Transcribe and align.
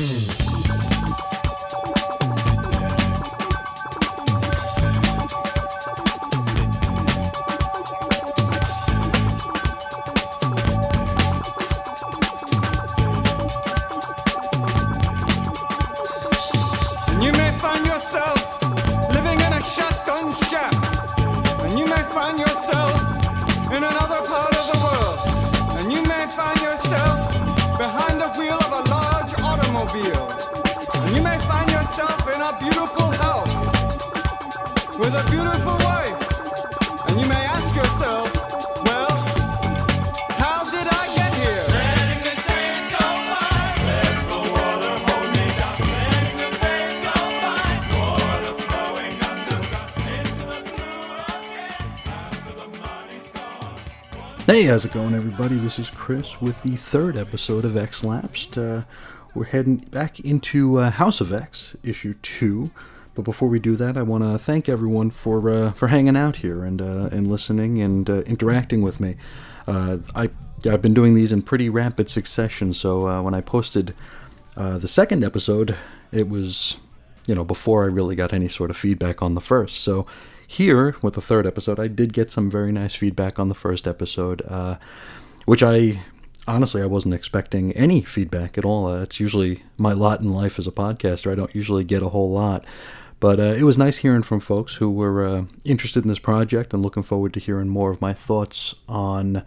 Mm. 0.00 0.49
Hey, 54.50 54.64
how's 54.64 54.84
it 54.84 54.90
going, 54.90 55.14
everybody? 55.14 55.54
This 55.54 55.78
is 55.78 55.90
Chris 55.90 56.42
with 56.42 56.60
the 56.64 56.74
third 56.74 57.16
episode 57.16 57.64
of 57.64 57.76
X 57.76 58.02
Lapsed. 58.02 58.58
Uh, 58.58 58.82
we're 59.32 59.44
heading 59.44 59.76
back 59.76 60.18
into 60.18 60.78
uh, 60.78 60.90
House 60.90 61.20
of 61.20 61.32
X, 61.32 61.76
issue 61.84 62.14
two. 62.14 62.72
But 63.14 63.22
before 63.22 63.48
we 63.48 63.60
do 63.60 63.76
that, 63.76 63.96
I 63.96 64.02
want 64.02 64.24
to 64.24 64.40
thank 64.40 64.68
everyone 64.68 65.12
for 65.12 65.48
uh, 65.48 65.70
for 65.70 65.86
hanging 65.86 66.16
out 66.16 66.38
here 66.38 66.64
and 66.64 66.82
uh, 66.82 67.10
and 67.12 67.30
listening 67.30 67.80
and 67.80 68.10
uh, 68.10 68.22
interacting 68.22 68.82
with 68.82 68.98
me. 68.98 69.14
Uh, 69.68 69.98
I 70.16 70.30
I've 70.68 70.82
been 70.82 70.94
doing 70.94 71.14
these 71.14 71.30
in 71.30 71.42
pretty 71.42 71.68
rapid 71.68 72.10
succession, 72.10 72.74
so 72.74 73.22
when 73.22 73.34
I 73.34 73.42
posted 73.42 73.94
the 74.56 74.88
second 74.88 75.22
episode, 75.22 75.76
it 76.10 76.28
was 76.28 76.76
you 77.28 77.36
know 77.36 77.44
before 77.44 77.84
I 77.84 77.86
really 77.86 78.16
got 78.16 78.32
any 78.32 78.48
sort 78.48 78.70
of 78.70 78.76
feedback 78.76 79.22
on 79.22 79.36
the 79.36 79.40
first. 79.40 79.76
So 79.76 80.06
here 80.50 80.96
with 81.00 81.14
the 81.14 81.20
third 81.20 81.46
episode, 81.46 81.78
I 81.78 81.86
did 81.86 82.12
get 82.12 82.32
some 82.32 82.50
very 82.50 82.72
nice 82.72 82.92
feedback 82.92 83.38
on 83.38 83.48
the 83.48 83.54
first 83.54 83.86
episode, 83.86 84.42
uh, 84.48 84.76
which 85.46 85.62
I 85.62 86.02
honestly 86.48 86.82
I 86.82 86.86
wasn't 86.86 87.14
expecting 87.14 87.70
any 87.72 88.00
feedback 88.00 88.58
at 88.58 88.64
all. 88.64 88.88
Uh, 88.88 89.02
it's 89.02 89.20
usually 89.20 89.62
my 89.78 89.92
lot 89.92 90.18
in 90.18 90.28
life 90.28 90.58
as 90.58 90.66
a 90.66 90.72
podcaster. 90.72 91.30
I 91.30 91.36
don't 91.36 91.54
usually 91.54 91.84
get 91.84 92.02
a 92.02 92.08
whole 92.08 92.32
lot. 92.32 92.64
But 93.20 93.38
uh, 93.38 93.54
it 93.56 93.62
was 93.62 93.78
nice 93.78 93.98
hearing 93.98 94.24
from 94.24 94.40
folks 94.40 94.76
who 94.76 94.90
were 94.90 95.24
uh, 95.24 95.44
interested 95.64 96.02
in 96.02 96.08
this 96.08 96.18
project 96.18 96.74
and 96.74 96.82
looking 96.82 97.04
forward 97.04 97.32
to 97.34 97.40
hearing 97.40 97.68
more 97.68 97.92
of 97.92 98.00
my 98.00 98.12
thoughts 98.12 98.74
on 98.88 99.44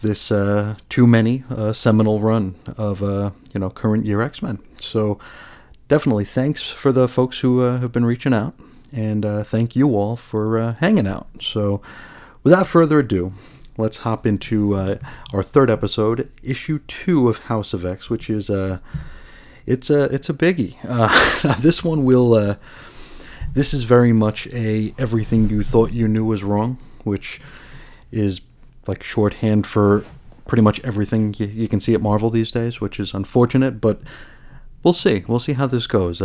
this 0.00 0.32
uh, 0.32 0.76
too 0.88 1.06
many 1.06 1.44
uh, 1.50 1.74
seminal 1.74 2.20
run 2.20 2.54
of 2.78 3.02
uh, 3.02 3.32
you 3.52 3.60
know 3.60 3.68
current 3.68 4.06
year 4.06 4.22
X 4.22 4.40
Men. 4.40 4.60
So 4.78 5.18
definitely 5.88 6.24
thanks 6.24 6.62
for 6.62 6.90
the 6.90 7.06
folks 7.06 7.40
who 7.40 7.60
uh, 7.60 7.80
have 7.80 7.92
been 7.92 8.06
reaching 8.06 8.32
out, 8.32 8.54
and 8.92 9.24
uh, 9.24 9.42
thank 9.44 9.74
you 9.74 9.96
all 9.96 10.16
for 10.16 10.58
uh, 10.58 10.74
hanging 10.74 11.06
out. 11.06 11.28
So 11.40 11.80
without 12.42 12.66
further 12.66 13.00
ado, 13.00 13.32
let's 13.76 13.98
hop 13.98 14.26
into 14.26 14.74
uh, 14.74 14.96
our 15.32 15.42
third 15.42 15.70
episode, 15.70 16.30
issue 16.42 16.80
two 16.80 17.28
of 17.28 17.38
House 17.40 17.72
of 17.72 17.84
X, 17.84 18.10
which 18.10 18.28
is 18.28 18.50
uh, 18.50 18.78
it's 19.66 19.90
a 19.90 20.04
it's 20.04 20.28
a 20.28 20.34
biggie. 20.34 20.76
Uh, 20.84 21.54
this 21.60 21.82
one 21.82 22.04
will. 22.04 22.34
Uh, 22.34 22.56
this 23.54 23.74
is 23.74 23.82
very 23.82 24.12
much 24.12 24.46
a 24.48 24.94
everything 24.96 25.50
you 25.50 25.62
thought 25.62 25.92
you 25.92 26.08
knew 26.08 26.24
was 26.24 26.42
wrong, 26.42 26.78
which 27.04 27.40
is 28.10 28.40
like 28.86 29.02
shorthand 29.02 29.66
for 29.66 30.04
pretty 30.46 30.62
much 30.62 30.80
everything 30.84 31.34
you, 31.38 31.46
you 31.46 31.68
can 31.68 31.80
see 31.80 31.94
at 31.94 32.00
Marvel 32.00 32.30
these 32.30 32.50
days, 32.50 32.80
which 32.80 32.98
is 32.98 33.14
unfortunate, 33.14 33.80
but 33.80 34.00
we'll 34.82 34.94
see. 34.94 35.24
We'll 35.26 35.38
see 35.38 35.52
how 35.52 35.66
this 35.66 35.86
goes. 35.86 36.20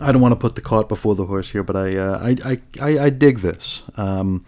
I 0.00 0.12
don't 0.12 0.22
want 0.22 0.32
to 0.32 0.36
put 0.36 0.54
the 0.54 0.60
cart 0.60 0.88
before 0.88 1.14
the 1.14 1.26
horse 1.26 1.50
here, 1.50 1.62
but 1.62 1.76
I 1.76 1.96
uh, 1.96 2.18
I, 2.22 2.52
I, 2.52 2.60
I, 2.80 3.04
I 3.04 3.10
dig 3.10 3.38
this. 3.38 3.82
Um, 3.96 4.44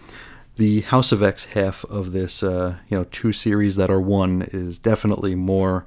the 0.57 0.83
House 0.83 1.11
of 1.11 1.23
X 1.23 1.47
half 1.47 1.85
of 1.87 2.13
this, 2.13 2.43
uh, 2.43 2.77
you 2.89 2.97
know, 2.97 3.05
two 3.05 3.33
series 3.33 3.77
that 3.77 3.91
are 3.91 4.01
one 4.01 4.47
is 4.53 4.79
definitely 4.79 5.35
more 5.35 5.85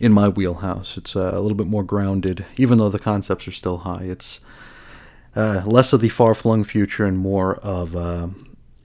in 0.00 0.12
my 0.12 0.28
wheelhouse. 0.28 0.96
It's 0.96 1.14
uh, 1.14 1.32
a 1.34 1.40
little 1.40 1.56
bit 1.56 1.66
more 1.66 1.82
grounded, 1.82 2.46
even 2.56 2.78
though 2.78 2.88
the 2.88 2.98
concepts 2.98 3.46
are 3.46 3.52
still 3.52 3.78
high. 3.78 4.04
It's 4.04 4.40
uh, 5.34 5.62
less 5.66 5.92
of 5.92 6.00
the 6.00 6.08
far-flung 6.08 6.64
future 6.64 7.04
and 7.04 7.18
more 7.18 7.56
of 7.56 7.94
uh, 7.94 8.28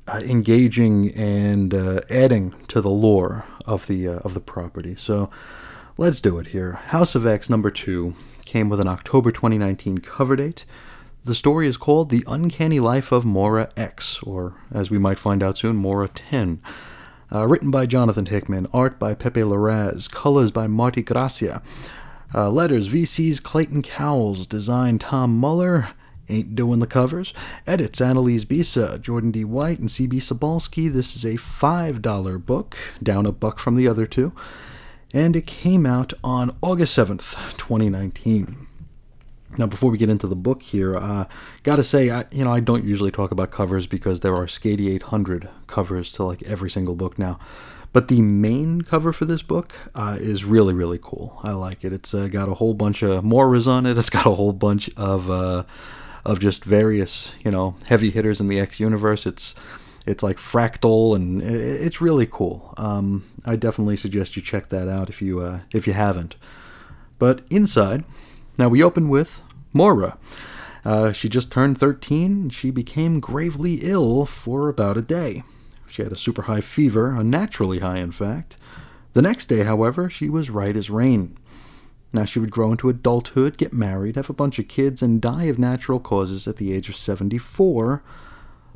uh, 0.08 0.22
engaging 0.26 1.12
and 1.12 1.74
adding 2.10 2.54
to 2.68 2.82
the 2.82 2.90
lore 2.90 3.46
of 3.66 3.88
the 3.88 4.08
of 4.08 4.34
the 4.34 4.42
property. 4.42 4.96
So 4.96 5.30
let's 5.98 6.20
do 6.20 6.40
it 6.40 6.48
here. 6.48 6.74
House 6.74 7.16
of 7.16 7.26
X 7.26 7.50
number 7.50 7.72
two 7.72 8.16
came 8.52 8.68
with 8.68 8.82
an 8.82 8.88
October 8.88 9.32
2019 9.32 10.00
cover 10.00 10.36
date. 10.36 10.66
The 11.24 11.34
story 11.34 11.70
is 11.70 11.78
called 11.78 12.10
The 12.10 12.26
Uncanny 12.28 12.82
Life 12.82 13.14
of 13.14 13.24
Moira 13.24 13.70
X, 13.78 14.22
or 14.24 14.56
as 14.74 14.92
we 14.92 14.98
might 14.98 15.18
find 15.18 15.42
out 15.42 15.58
soon, 15.58 15.78
Moira 15.78 16.10
10. 16.10 16.62
Uh, 17.32 17.48
written 17.48 17.72
by 17.72 17.86
Jonathan 17.86 18.26
Hickman, 18.26 18.68
art 18.74 19.00
by 19.00 19.14
Pepe 19.14 19.40
Larraz, 19.40 20.12
colors 20.12 20.52
by 20.52 20.68
Marte 20.68 21.06
Gracia. 21.06 21.62
Uh, 22.36 22.50
letters 22.50 22.90
VC's 22.90 23.40
Clayton 23.40 23.84
Cowles, 23.84 24.46
design 24.46 25.00
Tom 25.00 25.38
Muller, 25.38 25.92
ain't 26.28 26.54
doing 26.54 26.80
the 26.80 26.88
covers. 26.88 27.34
Edits 27.66 28.02
Annalise 28.02 28.44
Bissa, 28.44 29.00
Jordan 29.00 29.32
D. 29.32 29.46
White, 29.46 29.80
and 29.80 29.88
CB 29.88 30.16
Cebulski. 30.16 30.92
This 30.92 31.16
is 31.16 31.24
a 31.24 31.38
$5 31.38 32.46
book, 32.46 32.76
down 33.02 33.26
a 33.26 33.32
buck 33.32 33.60
from 33.60 33.78
the 33.78 33.88
other 33.88 34.06
two. 34.06 34.34
And 35.14 35.36
it 35.36 35.46
came 35.46 35.86
out 35.86 36.14
on 36.24 36.56
August 36.62 36.98
7th, 36.98 37.58
2019. 37.58 38.68
Now, 39.58 39.68
before 39.68 39.92
we 39.92 39.98
get 39.98 40.10
into 40.10 40.28
the 40.28 40.36
book 40.36 40.62
here, 40.62 40.96
uh, 40.96 41.26
gotta 41.64 41.84
say, 41.84 42.10
I, 42.10 42.24
you 42.32 42.46
know, 42.46 42.54
I 42.54 42.62
don't 42.62 42.86
usually 42.86 43.12
talk 43.12 43.32
about 43.32 43.52
covers 43.52 43.86
because 43.86 44.22
there 44.22 44.34
are 44.34 44.46
Skady 44.46 44.90
800 44.96 45.50
covers 45.68 46.12
to 46.14 46.24
like 46.24 46.42
every 46.44 46.70
single 46.70 46.96
book 46.96 47.20
now. 47.20 47.38
But 47.94 48.08
the 48.08 48.22
main 48.22 48.84
cover 48.84 49.12
for 49.12 49.26
this 49.26 49.42
book 49.42 49.74
uh, 49.94 50.16
is 50.18 50.46
really, 50.46 50.74
really 50.74 51.00
cool. 51.02 51.42
I 51.44 51.52
like 51.52 51.84
it. 51.84 51.92
It's 51.92 52.14
uh, 52.14 52.28
got 52.28 52.48
a 52.48 52.54
whole 52.54 52.74
bunch 52.74 53.04
of 53.04 53.26
Moiras 53.26 53.68
on 53.68 53.86
it. 53.86 53.98
It's 54.02 54.10
got 54.10 54.26
a 54.26 54.36
whole 54.36 54.54
bunch 54.54 54.90
of 54.96 55.30
uh, 55.30 55.64
of 56.24 56.40
just 56.40 56.64
various, 56.64 57.36
you 57.44 57.52
know, 57.52 57.76
heavy 57.88 58.10
hitters 58.12 58.40
in 58.40 58.48
the 58.48 58.60
X 58.60 58.80
universe. 58.80 59.26
It's 59.26 59.56
it's 60.06 60.24
like 60.24 60.38
fractal 60.38 61.16
and 61.16 61.42
it's 61.42 62.02
really 62.02 62.26
cool. 62.26 62.74
Um, 62.78 63.24
I 63.46 63.56
definitely 63.56 63.98
suggest 63.98 64.36
you 64.36 64.42
check 64.42 64.70
that 64.70 64.88
out 64.88 65.10
if 65.10 65.22
you 65.22 65.42
uh, 65.42 65.60
if 65.72 65.86
you 65.88 65.94
haven't. 65.94 66.36
But 67.20 67.42
inside, 67.50 68.04
now 68.58 68.70
we 68.70 68.84
open 68.84 69.10
with 69.10 69.42
Moira. 69.74 70.18
Uh, 70.84 71.12
she 71.12 71.30
just 71.30 71.52
turned 71.52 71.78
13. 71.78 72.50
She 72.50 72.72
became 72.72 73.20
gravely 73.20 73.76
ill 73.84 74.26
for 74.26 74.70
about 74.70 74.98
a 74.98 75.02
day. 75.02 75.44
She 75.88 76.02
had 76.02 76.12
a 76.12 76.16
super 76.16 76.44
high 76.44 76.62
fever, 76.62 77.12
unnaturally 77.12 77.80
high, 77.80 78.00
in 78.00 78.12
fact. 78.12 78.58
The 79.14 79.22
next 79.22 79.48
day, 79.48 79.64
however, 79.64 80.10
she 80.10 80.30
was 80.30 80.50
right 80.50 80.76
as 80.76 80.90
rain. 80.90 81.38
Now 82.14 82.26
she 82.26 82.40
would 82.40 82.52
grow 82.52 82.72
into 82.72 82.90
adulthood, 82.90 83.58
get 83.58 83.74
married, 83.74 84.16
have 84.16 84.30
a 84.30 84.34
bunch 84.34 84.58
of 84.58 84.68
kids, 84.68 85.02
and 85.02 85.22
die 85.22 85.44
of 85.44 85.60
natural 85.60 86.00
causes 86.00 86.48
at 86.48 86.58
the 86.58 86.74
age 86.74 86.90
of 86.90 86.96
74. 86.96 88.04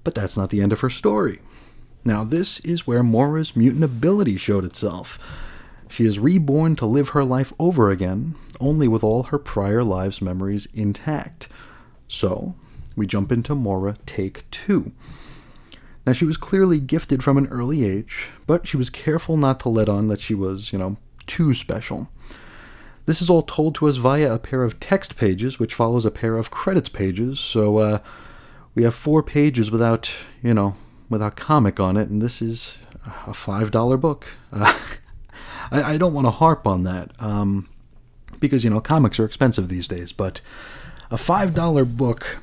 But 0.06 0.16
that's 0.16 0.38
not 0.38 0.52
the 0.52 0.62
end 0.62 0.72
of 0.72 0.80
her 0.80 0.90
story. 0.90 1.40
Now, 2.06 2.24
this 2.24 2.60
is 2.62 2.88
where 2.88 3.04
Moira's 3.04 3.56
mutant 3.56 3.84
ability 3.84 4.38
showed 4.38 4.64
itself. 4.64 5.20
She 5.90 6.06
is 6.06 6.20
reborn 6.20 6.76
to 6.78 6.86
live 6.86 7.10
her 7.10 7.26
life 7.26 7.52
over 7.60 7.90
again, 7.90 8.36
only 8.62 8.88
with 8.88 9.04
all 9.04 9.24
her 9.24 9.40
prior 9.40 9.82
lives' 9.82 10.22
memories 10.22 10.68
intact. 10.74 11.48
So, 12.08 12.56
we 12.96 13.08
jump 13.08 13.32
into 13.32 13.56
Moira 13.56 13.98
Take 14.06 14.50
2. 14.52 14.92
Now, 16.06 16.14
she 16.14 16.26
was 16.26 16.38
clearly 16.38 16.80
gifted 16.80 17.24
from 17.24 17.38
an 17.38 17.48
early 17.48 17.84
age, 17.84 18.30
but 18.46 18.68
she 18.68 18.78
was 18.78 18.92
careful 18.92 19.38
not 19.38 19.60
to 19.62 19.70
let 19.70 19.90
on 19.90 20.08
that 20.08 20.22
she 20.22 20.36
was, 20.36 20.72
you 20.72 20.78
know, 20.78 20.98
too 21.26 21.56
special. 21.56 22.10
This 23.08 23.22
is 23.24 23.30
all 23.30 23.42
told 23.42 23.74
to 23.76 23.88
us 23.88 23.98
via 23.98 24.32
a 24.32 24.40
pair 24.40 24.64
of 24.64 24.80
text 24.80 25.16
pages, 25.16 25.58
which 25.58 25.74
follows 25.74 26.06
a 26.06 26.12
pair 26.12 26.38
of 26.38 26.52
credits 26.52 26.90
pages. 26.90 27.40
So 27.40 27.78
uh, 27.78 28.00
we 28.76 28.84
have 28.84 28.94
four 28.94 29.24
pages 29.24 29.72
without, 29.72 30.14
you 30.44 30.54
know, 30.54 30.76
without 31.10 31.36
comic 31.36 31.80
on 31.80 31.98
it, 31.98 32.10
and 32.10 32.22
this 32.22 32.42
is 32.42 32.80
a 33.26 33.34
five 33.34 33.72
dollar 33.72 33.98
book. 33.98 34.28
Uh, 34.52 34.78
I, 35.72 35.94
I, 35.94 35.98
don't 35.98 36.14
want 36.14 36.26
to 36.26 36.32
harp 36.32 36.68
on 36.68 36.84
that 36.84 37.12
um, 37.20 37.68
because 38.40 38.64
you 38.64 38.70
know 38.70 38.82
comics 38.82 39.20
are 39.20 39.26
expensive 39.26 39.70
these 39.70 39.88
days, 39.88 40.12
but 40.12 40.42
a 41.10 41.18
five 41.18 41.56
dollar 41.56 41.86
book 41.86 42.40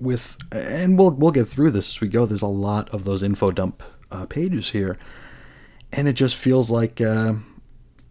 with, 0.00 0.36
and 0.50 0.98
we'll 0.98 1.10
we'll 1.12 1.30
get 1.30 1.48
through 1.48 1.70
this 1.70 1.90
as 1.90 2.00
we 2.00 2.08
go. 2.08 2.26
There's 2.26 2.42
a 2.42 2.46
lot 2.46 2.88
of 2.90 3.04
those 3.04 3.22
info 3.22 3.50
dump 3.50 3.82
uh, 4.10 4.26
pages 4.26 4.70
here, 4.70 4.98
and 5.92 6.08
it 6.08 6.14
just 6.14 6.36
feels 6.36 6.70
like. 6.70 7.00
Uh, 7.00 7.34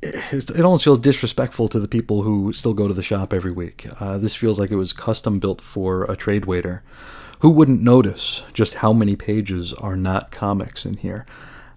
it 0.08 0.62
almost 0.62 0.84
feels 0.84 1.00
disrespectful 1.00 1.68
to 1.68 1.80
the 1.80 1.88
people 1.88 2.22
who 2.22 2.54
still 2.54 2.76
go 2.76 2.88
to 2.88 2.94
the 2.94 3.02
shop 3.02 3.34
every 3.34 3.52
week. 3.52 3.88
Uh, 4.00 4.20
this 4.20 4.36
feels 4.36 4.60
like 4.60 4.70
it 4.70 4.76
was 4.76 4.94
custom 4.94 5.40
built 5.40 5.62
for 5.62 6.04
a 6.04 6.16
trade 6.16 6.46
waiter. 6.46 6.84
Who 7.46 7.52
wouldn't 7.52 7.84
notice 7.84 8.42
just 8.54 8.74
how 8.74 8.92
many 8.92 9.16
pages 9.16 9.72
are 9.74 9.96
not 9.96 10.32
comics 10.32 10.84
in 10.84 10.98
here? 10.98 11.28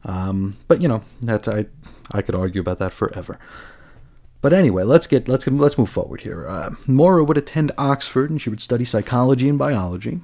Um, 0.02 0.56
but 0.66 0.80
you 0.80 0.88
know, 0.88 1.02
that's 1.20 1.46
I 1.46 1.66
I 2.10 2.22
could 2.22 2.34
argue 2.34 2.62
about 2.62 2.78
that 2.78 2.94
forever. 2.94 3.38
But 4.40 4.54
anyway, 4.54 4.84
let's 4.84 5.06
get 5.06 5.28
let's 5.28 5.46
let's 5.46 5.76
move 5.76 5.90
forward 5.90 6.22
here. 6.22 6.48
Uh, 6.48 6.70
Moira 6.86 7.22
would 7.22 7.36
attend 7.36 7.72
Oxford 7.76 8.30
and 8.30 8.40
she 8.40 8.48
would 8.48 8.62
study 8.62 8.86
psychology 8.86 9.46
and 9.46 9.58
biology, 9.58 10.22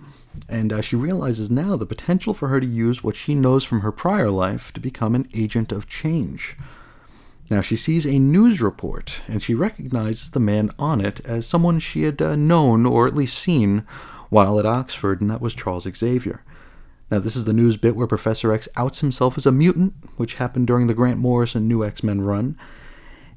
and 0.48 0.72
uh, 0.72 0.80
she 0.80 0.96
realizes 0.96 1.50
now 1.50 1.76
the 1.76 1.84
potential 1.84 2.32
for 2.32 2.48
her 2.48 2.58
to 2.58 2.66
use 2.66 3.04
what 3.04 3.14
she 3.14 3.34
knows 3.34 3.64
from 3.64 3.82
her 3.82 3.92
prior 3.92 4.30
life 4.30 4.72
to 4.72 4.80
become 4.80 5.14
an 5.14 5.28
agent 5.34 5.72
of 5.72 5.86
change. 5.86 6.56
Now 7.50 7.60
she 7.60 7.76
sees 7.76 8.06
a 8.06 8.18
news 8.18 8.62
report 8.62 9.20
and 9.28 9.42
she 9.42 9.54
recognizes 9.54 10.30
the 10.30 10.40
man 10.40 10.70
on 10.78 11.02
it 11.02 11.20
as 11.26 11.46
someone 11.46 11.80
she 11.80 12.04
had 12.04 12.22
uh, 12.22 12.34
known 12.34 12.86
or 12.86 13.06
at 13.06 13.14
least 13.14 13.36
seen 13.36 13.86
while 14.34 14.58
at 14.58 14.66
Oxford, 14.66 15.20
and 15.20 15.30
that 15.30 15.40
was 15.40 15.54
Charles 15.54 15.84
Xavier. 15.84 16.42
Now, 17.08 17.20
this 17.20 17.36
is 17.36 17.44
the 17.44 17.52
news 17.52 17.76
bit 17.76 17.94
where 17.94 18.08
Professor 18.08 18.52
X 18.52 18.68
outs 18.74 18.98
himself 19.00 19.38
as 19.38 19.46
a 19.46 19.52
mutant, 19.52 19.94
which 20.16 20.34
happened 20.34 20.66
during 20.66 20.88
the 20.88 20.94
Grant 20.94 21.20
Morrison 21.20 21.68
New 21.68 21.84
X 21.84 22.02
Men 22.02 22.20
run. 22.20 22.58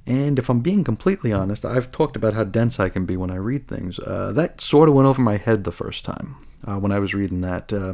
And 0.08 0.40
if 0.40 0.50
I'm 0.50 0.62
being 0.62 0.84
completely 0.84 1.32
honest, 1.32 1.66
I've 1.66 1.92
talked 1.92 2.16
about 2.16 2.34
how 2.34 2.46
dense 2.46 2.80
I 2.80 2.90
can 2.90 3.06
be 3.06 3.16
when 3.16 3.30
I 3.30 3.36
read 3.36 3.68
things. 3.68 4.00
Uh, 4.00 4.32
that 4.32 4.60
sort 4.60 4.90
of 4.90 4.96
went 4.96 5.08
over 5.08 5.22
my 5.22 5.38
head 5.38 5.66
the 5.66 5.72
first 5.72 6.04
time 6.04 6.36
uh, 6.68 6.78
when 6.78 6.92
I 6.92 6.98
was 6.98 7.14
reading 7.14 7.42
that. 7.42 7.72
Uh, 7.72 7.94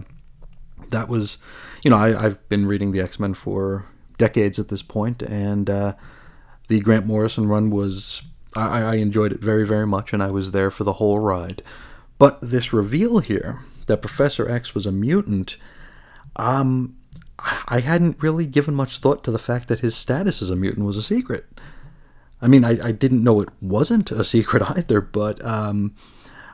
that 0.89 1.09
was, 1.09 1.39
you 1.83 1.91
know, 1.91 1.97
I, 1.97 2.21
have 2.21 2.47
been 2.47 2.67
reading 2.67 2.93
the 2.93 3.01
X 3.01 3.19
Men 3.19 3.33
for 3.33 3.85
decades 4.17 4.59
at 4.59 4.69
this 4.69 4.81
point, 4.81 5.21
and 5.21 5.69
uh, 5.69 5.93
the 6.69 6.79
Grant 6.79 7.05
Morrison 7.05 7.49
run 7.49 7.69
was. 7.69 8.21
I, 8.55 8.83
I 8.83 8.95
enjoyed 8.95 9.33
it 9.33 9.41
very, 9.41 9.65
very 9.67 9.87
much, 9.87 10.13
and 10.13 10.23
I 10.23 10.31
was 10.31 10.51
there 10.51 10.71
for 10.71 10.85
the 10.85 10.93
whole 10.93 11.19
ride. 11.19 11.63
But 12.17 12.39
this 12.41 12.73
reveal 12.73 13.19
here 13.19 13.59
that 13.87 14.01
Professor 14.01 14.49
X 14.49 14.73
was 14.73 14.85
a 14.85 14.91
mutant, 14.91 15.57
um, 16.35 16.95
I 17.67 17.81
hadn't 17.81 18.21
really 18.23 18.45
given 18.45 18.73
much 18.73 18.99
thought 18.99 19.23
to 19.25 19.31
the 19.31 19.39
fact 19.39 19.67
that 19.67 19.79
his 19.79 19.95
status 19.95 20.41
as 20.41 20.49
a 20.49 20.55
mutant 20.55 20.85
was 20.85 20.97
a 20.97 21.03
secret. 21.03 21.45
I 22.41 22.47
mean, 22.47 22.63
I, 22.63 22.87
I 22.87 22.91
didn't 22.91 23.23
know 23.23 23.41
it 23.41 23.49
wasn't 23.61 24.11
a 24.11 24.23
secret 24.23 24.63
either, 24.77 25.01
but 25.01 25.43
um, 25.43 25.95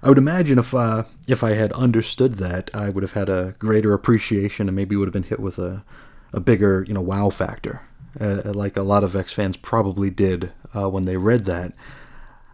I 0.01 0.09
would 0.09 0.17
imagine 0.17 0.57
if 0.59 0.73
uh, 0.73 1.03
if 1.27 1.43
I 1.43 1.53
had 1.53 1.73
understood 1.73 2.35
that, 2.35 2.71
I 2.73 2.89
would 2.89 3.03
have 3.03 3.13
had 3.13 3.29
a 3.29 3.55
greater 3.59 3.93
appreciation 3.93 4.67
and 4.67 4.75
maybe 4.75 4.95
would 4.95 5.07
have 5.07 5.13
been 5.13 5.23
hit 5.23 5.39
with 5.39 5.59
a, 5.59 5.83
a 6.33 6.39
bigger, 6.39 6.85
you 6.87 6.93
know, 6.93 7.01
wow 7.01 7.29
factor, 7.29 7.81
uh, 8.19 8.53
like 8.53 8.77
a 8.77 8.83
lot 8.83 9.03
of 9.03 9.15
X 9.15 9.33
fans 9.33 9.57
probably 9.57 10.09
did 10.09 10.51
uh, 10.75 10.89
when 10.89 11.05
they 11.05 11.17
read 11.17 11.45
that. 11.45 11.73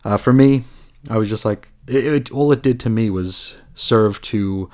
Uh, 0.03 0.17
for 0.17 0.33
me, 0.33 0.63
I 1.09 1.17
was 1.17 1.29
just 1.29 1.45
like, 1.45 1.71
it, 1.87 2.05
it, 2.05 2.31
all 2.31 2.51
it 2.51 2.61
did 2.61 2.79
to 2.81 2.89
me 2.89 3.09
was 3.09 3.57
serve 3.73 4.21
to 4.23 4.69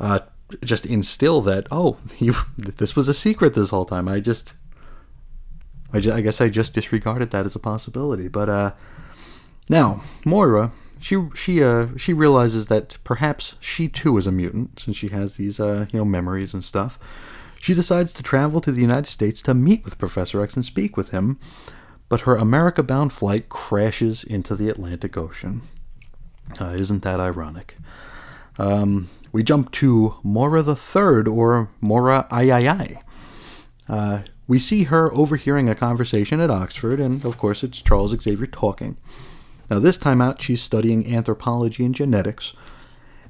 uh, 0.00 0.20
just 0.62 0.86
instill 0.86 1.40
that, 1.42 1.66
oh, 1.70 1.98
you, 2.18 2.34
this 2.56 2.96
was 2.96 3.08
a 3.08 3.14
secret 3.14 3.54
this 3.54 3.70
whole 3.70 3.86
time. 3.86 4.08
I 4.08 4.20
just 4.20 4.54
I, 5.92 6.00
just, 6.00 6.16
I 6.16 6.20
guess 6.20 6.40
I 6.40 6.48
just 6.48 6.74
disregarded 6.74 7.30
that 7.30 7.46
as 7.46 7.54
a 7.54 7.60
possibility. 7.60 8.26
But 8.26 8.48
uh, 8.48 8.72
now 9.68 10.02
Moira, 10.26 10.72
she 11.00 11.28
she 11.34 11.62
uh, 11.62 11.88
she 11.96 12.12
realizes 12.12 12.66
that 12.66 12.98
perhaps 13.04 13.54
she 13.60 13.88
too 13.88 14.18
is 14.18 14.26
a 14.26 14.32
mutant 14.32 14.80
since 14.80 14.96
she 14.96 15.08
has 15.08 15.36
these 15.36 15.60
uh, 15.60 15.86
you 15.92 15.98
know 15.98 16.04
memories 16.04 16.52
and 16.52 16.64
stuff. 16.64 16.98
She 17.60 17.74
decides 17.74 18.12
to 18.14 18.22
travel 18.22 18.60
to 18.60 18.72
the 18.72 18.82
United 18.82 19.06
States 19.06 19.40
to 19.42 19.54
meet 19.54 19.84
with 19.84 19.96
Professor 19.96 20.42
X 20.42 20.54
and 20.54 20.64
speak 20.64 20.98
with 20.98 21.12
him, 21.12 21.38
but 22.10 22.22
her 22.22 22.36
America-bound 22.36 23.10
flight 23.10 23.48
crashes 23.48 24.22
into 24.22 24.54
the 24.54 24.68
Atlantic 24.68 25.16
Ocean. 25.16 25.62
Uh, 26.60 26.70
isn't 26.70 27.02
that 27.02 27.20
ironic? 27.20 27.76
Um, 28.58 29.08
we 29.32 29.42
jump 29.42 29.72
to 29.72 30.14
Moira 30.22 30.62
the 30.62 30.76
Third, 30.76 31.26
or 31.26 31.70
Moira 31.80 32.28
Ayayay. 32.30 33.00
Uh, 33.88 34.20
we 34.46 34.58
see 34.58 34.84
her 34.84 35.12
overhearing 35.12 35.68
a 35.68 35.74
conversation 35.74 36.40
at 36.40 36.50
Oxford, 36.50 37.00
and 37.00 37.24
of 37.24 37.38
course, 37.38 37.64
it's 37.64 37.82
Charles 37.82 38.18
Xavier 38.20 38.46
talking. 38.46 38.96
Now, 39.70 39.78
this 39.78 39.98
time 39.98 40.20
out, 40.20 40.40
she's 40.40 40.62
studying 40.62 41.12
anthropology 41.12 41.84
and 41.84 41.94
genetics, 41.94 42.52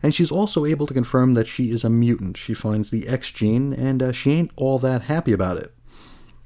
and 0.02 0.14
she's 0.14 0.32
also 0.32 0.66
able 0.66 0.86
to 0.86 0.94
confirm 0.94 1.32
that 1.32 1.46
she 1.46 1.70
is 1.70 1.84
a 1.84 1.90
mutant. 1.90 2.36
She 2.36 2.52
finds 2.52 2.90
the 2.90 3.08
X 3.08 3.30
gene, 3.30 3.72
and 3.72 4.02
uh, 4.02 4.12
she 4.12 4.32
ain't 4.32 4.50
all 4.56 4.78
that 4.80 5.02
happy 5.02 5.32
about 5.32 5.56
it. 5.56 5.72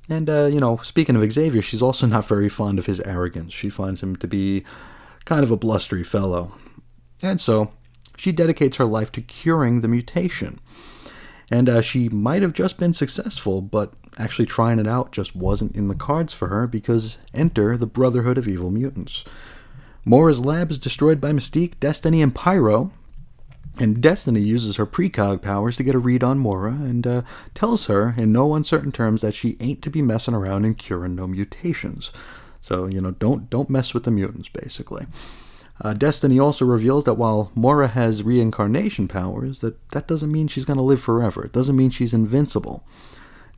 And, 0.09 0.31
uh, 0.31 0.47
you 0.47 0.61
know, 0.61 0.76
speaking 0.79 1.17
of 1.17 1.32
Xavier, 1.32 1.62
she's 1.62 1.82
also 1.82 2.06
not 2.06 2.29
very 2.29 2.49
fond 2.49 2.79
of 2.79 2.87
his 2.87 3.00
arrogance. 3.00 3.53
She 3.53 3.69
finds 3.69 4.03
him 4.03 4.17
to 4.17 4.29
be 4.29 4.64
kind 5.28 5.44
of 5.44 5.50
a 5.50 5.58
blustery 5.58 6.02
fellow. 6.02 6.52
And 7.22 7.38
so, 7.38 7.70
she 8.16 8.32
dedicates 8.32 8.78
her 8.78 8.86
life 8.86 9.12
to 9.12 9.20
curing 9.20 9.82
the 9.82 9.88
mutation. 9.88 10.58
And 11.50 11.69
uh, 11.69 11.82
she 11.82 12.08
might 12.08 12.40
have 12.40 12.54
just 12.54 12.78
been 12.78 12.94
successful, 12.94 13.60
but 13.60 13.92
actually 14.16 14.46
trying 14.46 14.78
it 14.78 14.86
out 14.86 15.12
just 15.12 15.36
wasn't 15.36 15.76
in 15.76 15.88
the 15.88 15.94
cards 15.94 16.32
for 16.32 16.48
her 16.48 16.66
because 16.66 17.19
enter 17.34 17.76
the 17.76 17.86
Brotherhood 17.86 18.38
of 18.38 18.48
Evil 18.48 18.70
Mutants. 18.70 19.22
Moira's 20.02 20.40
lab 20.40 20.70
is 20.70 20.78
destroyed 20.78 21.20
by 21.20 21.32
Mystique, 21.32 21.78
Destiny, 21.78 22.22
and 22.22 22.34
Pyro, 22.34 22.90
and 23.78 24.00
Destiny 24.00 24.40
uses 24.40 24.76
her 24.76 24.86
precog 24.86 25.42
powers 25.42 25.76
to 25.76 25.82
get 25.82 25.94
a 25.94 25.98
read 25.98 26.25
on 26.25 26.38
Moira 26.38 26.72
and 26.72 27.06
uh, 27.06 27.22
tells 27.54 27.84
her 27.84 28.14
in 28.16 28.32
no 28.32 28.54
uncertain 28.54 28.92
terms 28.92 29.20
that 29.20 29.34
she 29.34 29.58
ain't 29.60 29.82
to 29.82 29.90
be 29.90 30.00
messing 30.00 30.34
around 30.34 30.64
and 30.64 30.78
curing 30.78 31.14
no 31.14 31.26
mutations. 31.26 32.12
So, 32.69 32.87
you 32.87 33.00
know, 33.00 33.12
don't 33.12 33.49
don't 33.49 33.70
mess 33.70 33.94
with 33.94 34.05
the 34.05 34.11
mutants, 34.11 34.50
basically. 34.50 35.06
Uh, 35.81 35.94
Destiny 35.94 36.38
also 36.38 36.67
reveals 36.67 37.05
that 37.05 37.15
while 37.15 37.50
Moira 37.55 37.88
has 37.88 38.23
reincarnation 38.23 39.09
powers, 39.09 39.62
that 39.62 39.88
that 39.91 40.06
doesn't 40.06 40.31
mean 40.31 40.49
she's 40.49 40.67
going 40.67 40.76
to 40.76 40.82
live 40.82 41.00
forever. 41.00 41.47
It 41.47 41.53
doesn't 41.53 41.76
mean 41.76 41.88
she's 41.88 42.12
invincible. 42.12 42.85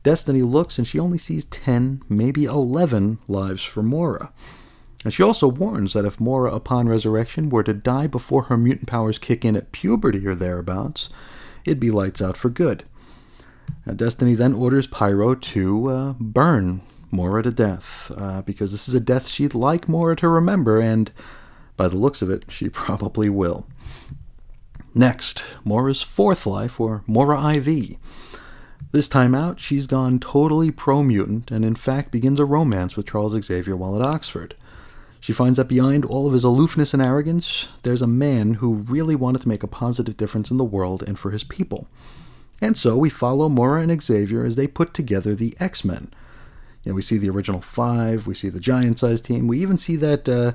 Destiny 0.01 0.41
looks 0.43 0.77
and 0.77 0.87
she 0.87 0.97
only 0.97 1.17
sees 1.17 1.43
10, 1.45 2.03
maybe 2.07 2.45
11 2.45 3.19
lives 3.27 3.63
for 3.63 3.83
Moira. 3.83 4.31
And 5.03 5.13
she 5.13 5.23
also 5.23 5.47
warns 5.47 5.91
that 5.91 6.05
if 6.05 6.19
Moira, 6.19 6.53
upon 6.55 6.87
resurrection, 6.87 7.49
were 7.49 7.63
to 7.63 7.73
die 7.73 8.07
before 8.07 8.43
her 8.43 8.57
mutant 8.57 8.87
powers 8.87 9.19
kick 9.19 9.43
in 9.43 9.57
at 9.57 9.73
puberty 9.73 10.25
or 10.25 10.35
thereabouts, 10.35 11.09
it'd 11.65 11.81
be 11.81 11.91
lights 11.91 12.21
out 12.21 12.37
for 12.37 12.49
good. 12.49 12.85
Now, 13.85 13.93
Destiny 13.93 14.35
then 14.35 14.53
orders 14.53 14.87
Pyro 14.87 15.35
to 15.35 15.89
uh, 15.89 16.13
burn 16.13 16.81
Moira 17.11 17.43
to 17.43 17.51
death, 17.51 18.11
uh, 18.15 18.41
because 18.41 18.71
this 18.71 18.87
is 18.87 18.93
a 18.95 18.99
death 18.99 19.27
she'd 19.27 19.53
like 19.53 19.89
Moira 19.89 20.15
to 20.17 20.27
remember, 20.27 20.79
and 20.79 21.11
by 21.77 21.87
the 21.87 21.97
looks 21.97 22.21
of 22.21 22.29
it, 22.29 22.45
she 22.49 22.69
probably 22.69 23.29
will. 23.29 23.67
Next, 24.93 25.43
Moira's 25.63 26.01
fourth 26.01 26.45
life, 26.45 26.79
or 26.79 27.03
Moira 27.07 27.55
IV. 27.55 27.97
This 28.91 29.07
time 29.07 29.33
out, 29.33 29.59
she's 29.59 29.87
gone 29.87 30.19
totally 30.19 30.69
pro 30.69 31.01
mutant 31.01 31.49
and 31.49 31.63
in 31.63 31.75
fact 31.75 32.11
begins 32.11 32.41
a 32.41 32.45
romance 32.45 32.97
with 32.97 33.07
Charles 33.07 33.41
Xavier 33.41 33.75
while 33.75 33.95
at 33.95 34.01
Oxford. 34.01 34.53
She 35.21 35.31
finds 35.31 35.57
that 35.57 35.69
behind 35.69 36.03
all 36.03 36.27
of 36.27 36.33
his 36.33 36.43
aloofness 36.43 36.93
and 36.93 37.01
arrogance, 37.01 37.69
there's 37.83 38.01
a 38.01 38.07
man 38.07 38.55
who 38.55 38.73
really 38.73 39.15
wanted 39.15 39.43
to 39.43 39.47
make 39.47 39.63
a 39.63 39.67
positive 39.67 40.17
difference 40.17 40.51
in 40.51 40.57
the 40.57 40.65
world 40.65 41.03
and 41.03 41.17
for 41.17 41.31
his 41.31 41.45
people. 41.45 41.87
And 42.59 42.75
so 42.75 42.97
we 42.97 43.09
follow 43.09 43.47
Moira 43.47 43.81
and 43.81 44.01
Xavier 44.01 44.43
as 44.43 44.57
they 44.57 44.67
put 44.67 44.93
together 44.93 45.35
the 45.35 45.55
X 45.59 45.85
Men. 45.85 46.11
You 46.83 46.91
know, 46.91 46.95
we 46.95 47.01
see 47.01 47.17
the 47.17 47.29
original 47.29 47.61
five, 47.61 48.27
we 48.27 48.35
see 48.35 48.49
the 48.49 48.59
giant 48.59 48.99
sized 48.99 49.25
team, 49.25 49.47
we 49.47 49.59
even 49.59 49.77
see 49.77 49.95
that 49.97 50.27
uh, 50.27 50.53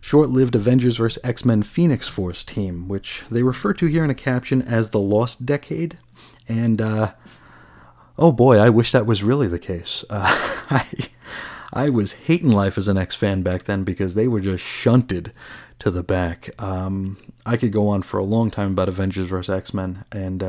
short 0.00 0.28
lived 0.28 0.54
Avengers 0.54 0.96
vs. 0.96 1.22
X 1.24 1.44
Men 1.44 1.62
Phoenix 1.62 2.08
Force 2.08 2.44
team, 2.44 2.88
which 2.88 3.24
they 3.30 3.42
refer 3.42 3.72
to 3.74 3.86
here 3.86 4.04
in 4.04 4.10
a 4.10 4.14
caption 4.14 4.62
as 4.62 4.90
the 4.90 5.00
Lost 5.00 5.46
Decade. 5.46 5.98
And 6.48 6.80
uh, 6.80 7.12
Oh 8.20 8.32
boy, 8.32 8.58
I 8.58 8.68
wish 8.68 8.90
that 8.90 9.06
was 9.06 9.22
really 9.22 9.46
the 9.46 9.58
case. 9.58 10.04
Uh, 10.10 10.26
I, 10.70 10.86
I 11.72 11.88
was 11.88 12.12
hating 12.12 12.50
life 12.50 12.76
as 12.76 12.88
an 12.88 12.98
X 12.98 13.14
fan 13.14 13.42
back 13.42 13.64
then 13.64 13.84
because 13.84 14.14
they 14.14 14.28
were 14.28 14.40
just 14.40 14.62
shunted 14.62 15.32
to 15.78 15.90
the 15.90 16.02
back. 16.02 16.50
Um, 16.60 17.16
I 17.46 17.56
could 17.56 17.72
go 17.72 17.88
on 17.88 18.02
for 18.02 18.18
a 18.18 18.24
long 18.24 18.50
time 18.50 18.72
about 18.72 18.88
Avengers 18.88 19.28
vs. 19.30 19.54
X 19.54 19.72
Men 19.72 20.04
and 20.12 20.42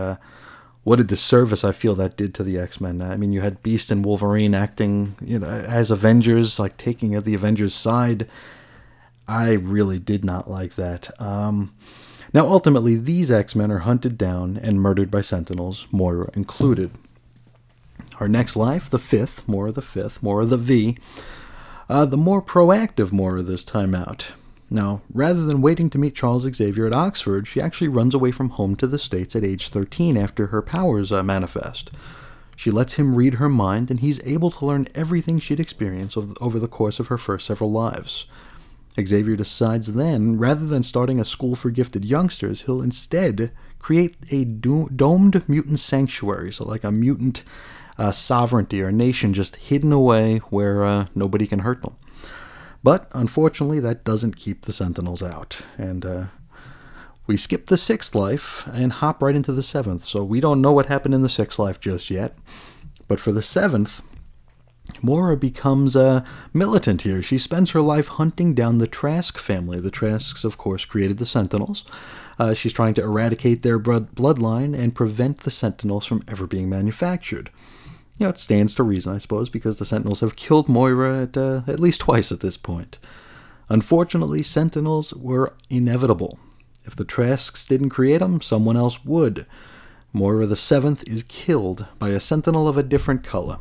what 0.89 0.99
a 0.99 1.03
disservice 1.03 1.63
I 1.63 1.71
feel 1.71 1.93
that 1.93 2.17
did 2.17 2.33
to 2.33 2.43
the 2.43 2.57
X 2.57 2.81
Men. 2.81 2.99
I 2.99 3.15
mean, 3.15 3.31
you 3.31 3.41
had 3.41 3.61
Beast 3.61 3.91
and 3.91 4.03
Wolverine 4.03 4.55
acting, 4.55 5.15
you 5.23 5.37
know, 5.37 5.47
as 5.47 5.91
Avengers, 5.91 6.57
like 6.57 6.77
taking 6.77 7.11
the 7.11 7.35
Avengers' 7.35 7.75
side. 7.75 8.27
I 9.27 9.51
really 9.51 9.99
did 9.99 10.25
not 10.25 10.49
like 10.49 10.73
that. 10.77 11.11
Um, 11.21 11.75
now, 12.33 12.47
ultimately, 12.47 12.95
these 12.95 13.29
X 13.29 13.53
Men 13.53 13.71
are 13.71 13.85
hunted 13.85 14.17
down 14.17 14.57
and 14.57 14.81
murdered 14.81 15.11
by 15.11 15.21
Sentinels, 15.21 15.85
Moira 15.91 16.31
included. 16.33 16.89
Our 18.19 18.27
next 18.27 18.55
life, 18.55 18.89
the 18.89 18.97
fifth, 18.97 19.47
of 19.47 19.75
the 19.75 19.83
fifth, 19.83 20.23
of 20.23 20.49
the 20.49 20.57
V, 20.57 20.97
uh, 21.87 22.05
the 22.05 22.17
more 22.17 22.41
proactive 22.41 23.11
Moira 23.11 23.43
this 23.43 23.63
time 23.63 23.93
out. 23.93 24.31
Now, 24.69 25.01
rather 25.11 25.45
than 25.45 25.61
waiting 25.61 25.89
to 25.89 25.97
meet 25.97 26.15
Charles 26.15 26.43
Xavier 26.43 26.85
at 26.85 26.95
Oxford, 26.95 27.47
she 27.47 27.59
actually 27.59 27.87
runs 27.87 28.13
away 28.13 28.31
from 28.31 28.51
home 28.51 28.75
to 28.75 28.87
the 28.87 28.99
States 28.99 29.35
at 29.35 29.43
age 29.43 29.69
13 29.69 30.15
after 30.15 30.47
her 30.47 30.61
powers 30.61 31.11
uh, 31.11 31.23
manifest. 31.23 31.91
She 32.55 32.69
lets 32.69 32.93
him 32.93 33.15
read 33.15 33.35
her 33.35 33.49
mind, 33.49 33.89
and 33.89 33.99
he's 34.01 34.23
able 34.25 34.51
to 34.51 34.65
learn 34.65 34.87
everything 34.93 35.39
she'd 35.39 35.59
experienced 35.59 36.17
over 36.17 36.59
the 36.59 36.67
course 36.67 36.99
of 36.99 37.07
her 37.07 37.17
first 37.17 37.47
several 37.47 37.71
lives. 37.71 38.25
Xavier 38.99 39.35
decides 39.35 39.93
then, 39.93 40.37
rather 40.37 40.65
than 40.65 40.83
starting 40.83 41.19
a 41.19 41.25
school 41.25 41.55
for 41.55 41.69
gifted 41.69 42.05
youngsters, 42.05 42.63
he'll 42.63 42.81
instead 42.81 43.51
create 43.79 44.17
a 44.29 44.43
do- 44.43 44.89
domed 44.93 45.47
mutant 45.47 45.79
sanctuary, 45.79 46.51
so 46.51 46.65
like 46.65 46.83
a 46.83 46.91
mutant 46.91 47.43
uh, 47.97 48.11
sovereignty 48.11 48.81
or 48.81 48.91
nation 48.91 49.33
just 49.33 49.55
hidden 49.55 49.91
away 49.91 50.37
where 50.49 50.83
uh, 50.83 51.05
nobody 51.15 51.47
can 51.47 51.59
hurt 51.59 51.81
them. 51.81 51.95
But 52.83 53.09
unfortunately, 53.13 53.79
that 53.81 54.03
doesn't 54.03 54.37
keep 54.37 54.61
the 54.61 54.73
Sentinels 54.73 55.21
out, 55.21 55.61
and 55.77 56.05
uh, 56.05 56.23
we 57.27 57.37
skip 57.37 57.67
the 57.67 57.77
sixth 57.77 58.15
life 58.15 58.65
and 58.73 58.93
hop 58.93 59.21
right 59.21 59.35
into 59.35 59.51
the 59.51 59.63
seventh. 59.63 60.05
So 60.05 60.23
we 60.23 60.39
don't 60.39 60.61
know 60.61 60.71
what 60.71 60.87
happened 60.87 61.13
in 61.13 61.21
the 61.21 61.29
sixth 61.29 61.59
life 61.59 61.79
just 61.79 62.09
yet. 62.09 62.37
But 63.07 63.19
for 63.19 63.31
the 63.31 63.41
seventh, 63.41 64.01
Moira 65.01 65.37
becomes 65.37 65.95
a 65.95 66.23
militant 66.53 67.03
here. 67.03 67.21
She 67.21 67.37
spends 67.37 67.71
her 67.71 67.81
life 67.81 68.07
hunting 68.07 68.53
down 68.53 68.77
the 68.77 68.87
Trask 68.87 69.37
family. 69.37 69.79
The 69.79 69.91
Trasks, 69.91 70.43
of 70.43 70.57
course, 70.57 70.85
created 70.85 71.17
the 71.17 71.25
Sentinels. 71.25 71.85
Uh, 72.39 72.53
she's 72.53 72.73
trying 72.73 72.93
to 72.95 73.03
eradicate 73.03 73.61
their 73.61 73.79
bloodline 73.79 74.77
and 74.77 74.95
prevent 74.95 75.41
the 75.41 75.51
Sentinels 75.51 76.05
from 76.05 76.23
ever 76.27 76.47
being 76.47 76.69
manufactured. 76.69 77.51
You 78.19 78.25
know, 78.25 78.31
it 78.31 78.37
stands 78.37 78.75
to 78.75 78.83
reason, 78.83 79.15
I 79.15 79.17
suppose, 79.17 79.47
because 79.47 79.79
the 79.79 79.85
Sentinels 79.85 80.19
have 80.19 80.35
killed 80.35 80.67
Moira 80.67 81.23
at, 81.23 81.37
uh, 81.37 81.61
at 81.67 81.79
least 81.79 82.01
twice 82.01 82.33
at 82.33 82.41
this 82.41 82.57
point. 82.57 82.97
Unfortunately, 83.69 84.43
Sentinels 84.43 85.13
were 85.13 85.55
inevitable. 85.69 86.37
If 86.83 86.97
the 86.97 87.05
Trasks 87.05 87.65
didn't 87.65 87.91
create 87.91 88.17
them, 88.17 88.41
someone 88.41 88.75
else 88.75 89.05
would. 89.05 89.45
Moira 90.11 90.45
the 90.47 90.57
Seventh 90.57 91.07
is 91.07 91.23
killed 91.23 91.85
by 91.97 92.09
a 92.09 92.19
sentinel 92.19 92.67
of 92.67 92.77
a 92.77 92.83
different 92.83 93.23
color. 93.23 93.59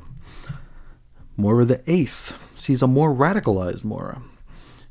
Moira 1.37 1.65
the 1.65 1.83
Eighth 1.87 2.37
sees 2.59 2.83
a 2.83 2.89
more 2.89 3.15
radicalized 3.15 3.85
Moira. 3.85 4.23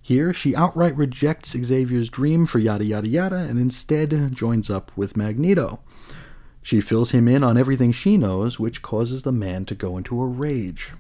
Here, 0.01 0.31
she 0.33 0.55
outright 0.55 0.95
rejects 0.95 1.51
Xavier's 1.51 2.07
dream 2.07 2.45
for 2.45 2.59
yada 2.59 2.86
yada 2.86 3.09
yada 3.09 3.36
and 3.36 3.59
instead 3.59 4.33
joins 4.33 4.69
up 4.69 4.93
with 4.95 5.17
Magneto. 5.17 5.79
She 6.67 6.81
fills 6.81 7.12
him 7.12 7.29
in 7.29 7.45
on 7.45 7.57
everything 7.57 7.93
she 7.93 8.17
knows, 8.17 8.59
which 8.59 8.81
causes 8.81 9.21
the 9.21 9.31
man 9.31 9.63
to 9.67 9.74
go 9.74 9.95
into 9.95 10.21
a 10.21 10.27
rage. 10.27 10.91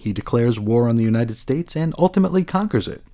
He 0.00 0.12
declares 0.12 0.58
war 0.58 0.88
on 0.88 0.96
the 0.96 1.04
United 1.04 1.36
States 1.36 1.76
and 1.76 1.94
ultimately 1.96 2.42
conquers 2.42 2.88
it. 2.88 3.04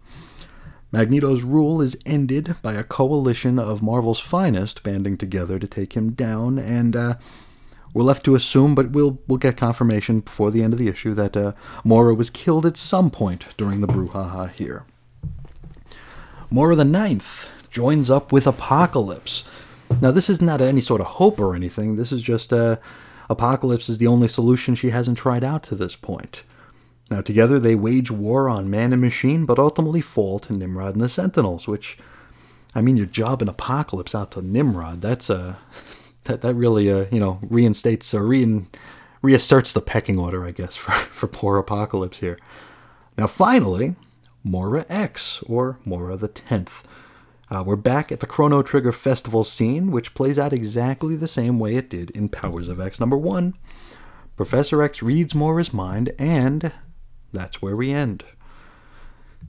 Magneto's 0.91 1.43
rule 1.43 1.83
is 1.83 1.99
ended 2.07 2.57
by 2.63 2.73
a 2.73 2.83
coalition 2.83 3.59
of 3.59 3.83
Marvel's 3.83 4.21
finest 4.21 4.83
banding 4.83 5.19
together 5.19 5.59
to 5.59 5.67
take 5.67 5.93
him 5.93 6.13
down, 6.13 6.59
and 6.59 6.97
uh, 6.97 7.15
we're 7.93 8.05
left 8.05 8.25
to 8.25 8.35
assume, 8.35 8.75
but 8.75 8.93
we'll 8.93 9.19
we'll 9.29 9.37
get 9.37 9.59
confirmation 9.59 10.21
before 10.21 10.51
the 10.51 10.63
end 10.63 10.73
of 10.73 10.79
the 10.79 10.89
issue 10.89 11.13
that 11.13 11.37
uh, 11.37 11.53
Moira 11.85 12.15
was 12.15 12.31
killed 12.31 12.65
at 12.65 12.79
some 12.79 13.11
point 13.11 13.45
during 13.59 13.83
the 13.83 13.87
brouhaha 13.87 14.51
here. 14.51 14.87
Moira 16.49 16.75
the 16.75 16.87
Ninth 16.87 17.51
joins 17.71 18.09
up 18.09 18.33
with 18.33 18.47
Apocalypse. 18.47 19.45
Now, 20.03 20.11
this 20.11 20.29
is 20.29 20.43
not 20.43 20.61
any 20.61 20.81
sort 20.81 21.01
of 21.01 21.07
hope 21.07 21.39
or 21.39 21.55
anything. 21.55 21.95
This 21.95 22.11
is 22.11 22.23
just 22.23 22.53
uh, 22.53 22.79
Apocalypse 23.31 23.89
is 23.89 23.99
the 23.99 24.09
only 24.09 24.27
solution 24.27 24.75
she 24.75 24.91
hasn't 24.91 25.17
tried 25.17 25.45
out 25.45 25.63
to 25.65 25.77
this 25.77 25.95
point. 25.95 26.43
Now, 27.09 27.21
together 27.21 27.61
they 27.61 27.77
wage 27.77 28.11
war 28.11 28.49
on 28.49 28.69
man 28.69 28.93
and 28.93 29.01
machine, 29.01 29.47
but 29.47 29.61
ultimately 29.61 30.01
fall 30.01 30.41
to 30.41 30.53
Nimrod 30.53 30.95
and 30.95 31.01
the 31.01 31.09
Sentinels, 31.09 31.69
which, 31.69 31.99
I 32.75 32.81
mean, 32.81 32.97
your 32.97 33.07
job 33.07 33.43
in 33.43 33.49
Apocalypse 33.49 34.13
out 34.13 34.33
to 34.33 34.43
Nimrod, 34.43 35.03
that's 35.03 35.31
a. 35.31 35.37
Uh, 35.37 35.55
that, 36.25 36.41
that 36.43 36.55
really, 36.55 36.91
uh, 36.91 37.07
you 37.13 37.21
know, 37.21 37.39
reinstates 37.43 38.13
or 38.13 38.27
rein, 38.27 38.69
reasserts 39.23 39.73
the 39.73 39.81
pecking 39.81 40.19
order, 40.19 40.45
I 40.45 40.51
guess, 40.51 40.75
for, 40.77 40.91
for 40.91 41.29
poor 41.29 41.59
Apocalypse 41.59 42.19
here. 42.19 42.41
Now, 43.17 43.29
finally, 43.29 43.95
Moira 44.43 44.85
X, 44.89 45.45
or 45.47 45.79
Moira 45.85 46.17
the 46.17 46.27
Tenth. 46.27 46.83
Uh, 47.53 47.63
we're 47.63 47.77
back 47.77 48.11
at 48.11 48.21
the 48.21 48.27
Chrono 48.27 48.63
Trigger 48.63 48.93
Festival 48.93 49.45
scene, 49.45 49.91
which 49.91 50.15
plays 50.15 50.39
out 50.39 50.55
exactly 50.55 51.17
the 51.17 51.29
same 51.29 51.59
way 51.59 51.77
it 51.77 51.91
did 51.91 52.09
in 52.13 52.31
Powers 52.31 52.67
of 52.67 52.81
X 52.81 52.99
number 52.99 53.19
one. 53.19 53.53
Professor 54.37 54.83
X 54.83 55.03
reads 55.03 55.35
Moira's 55.35 55.75
mind, 55.75 56.15
and 56.19 56.73
that's 57.31 57.61
where 57.61 57.77
we 57.77 57.91
end. 57.91 58.25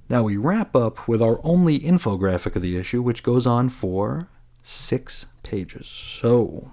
Now 0.10 0.24
we 0.24 0.36
wrap 0.36 0.76
up 0.76 1.08
with 1.08 1.22
our 1.22 1.40
only 1.46 1.80
infographic 1.80 2.58
of 2.58 2.62
the 2.62 2.76
issue, 2.76 3.02
which 3.02 3.24
goes 3.24 3.48
on 3.48 3.70
for 3.70 4.28
six 4.64 5.26
pages. 5.42 5.88
So, 5.88 6.72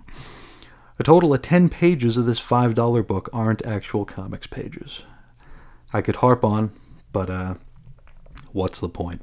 a 0.98 1.04
total 1.04 1.32
of 1.32 1.42
10 1.42 1.68
pages 1.68 2.16
of 2.16 2.26
this 2.26 2.40
$5 2.40 3.06
book 3.06 3.30
aren't 3.32 3.64
actual 3.64 4.04
comics 4.04 4.48
pages. 4.48 5.04
I 5.92 6.00
could 6.00 6.16
harp 6.16 6.44
on, 6.44 6.72
but 7.12 7.30
uh, 7.30 7.54
what's 8.50 8.80
the 8.80 8.88
point? 8.88 9.22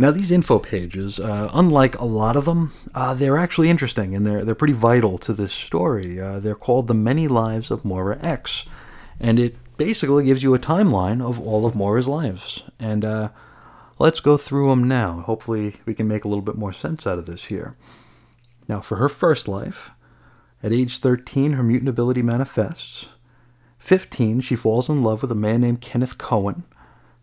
Now, 0.00 0.10
these 0.10 0.30
info 0.30 0.58
pages, 0.58 1.20
uh, 1.20 1.50
unlike 1.52 1.98
a 1.98 2.06
lot 2.06 2.34
of 2.34 2.46
them, 2.46 2.72
uh, 2.94 3.12
they're 3.12 3.36
actually 3.36 3.68
interesting 3.68 4.14
and 4.14 4.26
they're, 4.26 4.46
they're 4.46 4.54
pretty 4.54 4.72
vital 4.72 5.18
to 5.18 5.34
this 5.34 5.52
story. 5.52 6.18
Uh, 6.18 6.40
they're 6.40 6.54
called 6.54 6.86
The 6.86 6.94
Many 6.94 7.28
Lives 7.28 7.70
of 7.70 7.84
Moira 7.84 8.18
X, 8.22 8.64
and 9.20 9.38
it 9.38 9.56
basically 9.76 10.24
gives 10.24 10.42
you 10.42 10.54
a 10.54 10.58
timeline 10.58 11.20
of 11.20 11.38
all 11.38 11.66
of 11.66 11.74
Moira's 11.74 12.08
lives. 12.08 12.62
And 12.78 13.04
uh, 13.04 13.28
let's 13.98 14.20
go 14.20 14.38
through 14.38 14.70
them 14.70 14.88
now. 14.88 15.20
Hopefully, 15.20 15.74
we 15.84 15.92
can 15.92 16.08
make 16.08 16.24
a 16.24 16.28
little 16.28 16.40
bit 16.40 16.56
more 16.56 16.72
sense 16.72 17.06
out 17.06 17.18
of 17.18 17.26
this 17.26 17.44
here. 17.44 17.76
Now, 18.68 18.80
for 18.80 18.96
her 18.96 19.10
first 19.10 19.48
life, 19.48 19.90
at 20.62 20.72
age 20.72 20.96
13, 20.96 21.52
her 21.52 21.62
mutant 21.62 21.90
ability 21.90 22.22
manifests. 22.22 23.08
15, 23.80 24.40
she 24.40 24.56
falls 24.56 24.88
in 24.88 25.02
love 25.02 25.20
with 25.20 25.30
a 25.30 25.34
man 25.34 25.60
named 25.60 25.82
Kenneth 25.82 26.16
Cohen. 26.16 26.64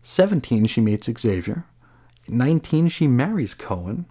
17, 0.04 0.66
she 0.66 0.80
meets 0.80 1.10
Xavier. 1.10 1.64
19, 2.30 2.88
she 2.88 3.06
marries 3.06 3.54
Cohen. 3.54 4.06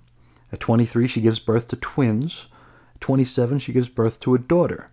At 0.51 0.59
23, 0.59 1.07
she 1.07 1.21
gives 1.21 1.39
birth 1.39 1.67
to 1.67 1.75
twins. 1.75 2.47
At 2.95 3.01
27, 3.01 3.59
she 3.59 3.74
gives 3.74 3.89
birth 3.89 4.19
to 4.21 4.36
a 4.36 4.39
daughter. 4.39 4.89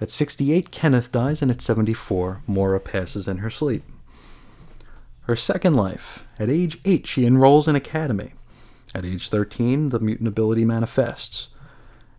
At 0.00 0.10
68, 0.10 0.70
Kenneth 0.70 1.12
dies, 1.12 1.40
and 1.40 1.50
at 1.50 1.60
74, 1.60 2.42
Moira 2.46 2.80
passes 2.80 3.28
in 3.28 3.38
her 3.38 3.50
sleep. 3.50 3.84
Her 5.22 5.36
second 5.36 5.74
life. 5.74 6.24
At 6.38 6.50
age 6.50 6.78
8, 6.84 7.06
she 7.06 7.24
enrolls 7.24 7.68
in 7.68 7.76
academy. 7.76 8.34
At 8.94 9.04
age 9.04 9.28
13, 9.28 9.88
the 9.88 10.00
mutant 10.00 10.28
ability 10.28 10.64
manifests. 10.64 11.48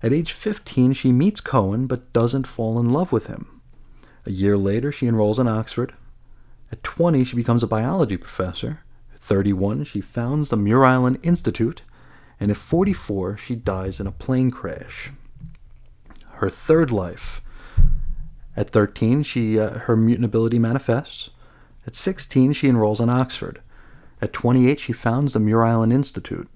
At 0.02 0.14
age 0.14 0.32
15, 0.32 0.94
she 0.94 1.12
meets 1.12 1.42
Cohen 1.42 1.88
but 1.88 2.12
doesn't 2.14 2.48
fall 2.48 2.80
in 2.80 2.92
love 2.92 3.12
with 3.12 3.28
him. 3.28 3.62
A 4.26 4.32
year 4.32 4.58
later, 4.58 4.92
she 4.92 5.08
enrolls 5.08 5.40
in 5.40 5.48
Oxford. 5.48 5.94
At 6.72 6.84
20, 6.84 7.24
she 7.24 7.36
becomes 7.36 7.62
a 7.62 7.68
biology 7.68 8.18
professor. 8.18 8.80
At 9.26 9.30
31, 9.30 9.86
she 9.86 10.02
founds 10.02 10.50
the 10.50 10.56
Muir 10.56 10.86
Island 10.86 11.18
Institute. 11.24 11.82
And 12.40 12.52
at 12.52 12.58
44, 12.58 13.38
she 13.38 13.56
dies 13.56 14.00
in 14.00 14.06
a 14.06 14.12
plane 14.12 14.52
crash. 14.52 15.12
Her 16.34 16.50
third 16.52 16.92
life. 16.92 17.42
At 18.56 18.70
13, 18.70 19.24
she, 19.24 19.60
uh, 19.60 19.80
her 19.80 19.98
mutant 19.98 20.26
ability 20.26 20.60
manifests. 20.60 21.32
At 21.88 21.96
16, 21.96 22.54
she 22.54 22.68
enrolls 22.68 23.02
in 23.02 23.10
Oxford. 23.10 23.64
At 24.22 24.32
28, 24.32 24.80
she 24.80 24.94
founds 24.94 25.34
the 25.34 25.40
Muir 25.40 25.64
Island 25.64 25.92
Institute. 25.92 26.48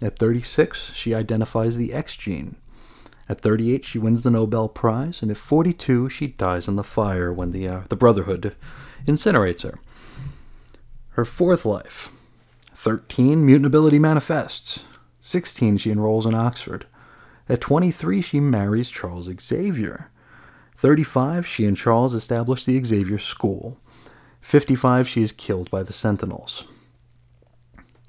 At 0.00 0.18
36, 0.18 0.94
she 0.94 1.12
identifies 1.12 1.76
the 1.76 1.92
X 1.92 2.16
gene. 2.16 2.56
At 3.28 3.42
38, 3.42 3.84
she 3.84 3.98
wins 3.98 4.22
the 4.22 4.30
Nobel 4.30 4.70
Prize, 4.70 5.20
and 5.20 5.30
at 5.30 5.36
42, 5.36 6.08
she 6.08 6.28
dies 6.28 6.68
in 6.68 6.76
the 6.76 6.82
fire 6.82 7.30
when 7.30 7.50
the, 7.50 7.68
uh, 7.68 7.80
the 7.90 7.96
Brotherhood 7.96 8.56
incinerates 9.06 9.60
her. 9.60 9.78
Her 11.10 11.26
fourth 11.26 11.66
life 11.66 12.10
13, 12.84 13.46
mutant 13.46 13.64
ability 13.64 13.98
manifests. 13.98 14.80
16, 15.22 15.78
she 15.78 15.90
enrolls 15.90 16.26
in 16.26 16.34
Oxford. 16.34 16.86
At 17.48 17.62
23, 17.62 18.20
she 18.20 18.40
marries 18.40 18.90
Charles 18.90 19.30
Xavier. 19.40 20.10
35, 20.76 21.46
she 21.46 21.64
and 21.64 21.78
Charles 21.78 22.14
establish 22.14 22.66
the 22.66 22.84
Xavier 22.84 23.18
School. 23.18 23.78
55, 24.42 25.08
she 25.08 25.22
is 25.22 25.32
killed 25.32 25.70
by 25.70 25.82
the 25.82 25.94
Sentinels. 25.94 26.64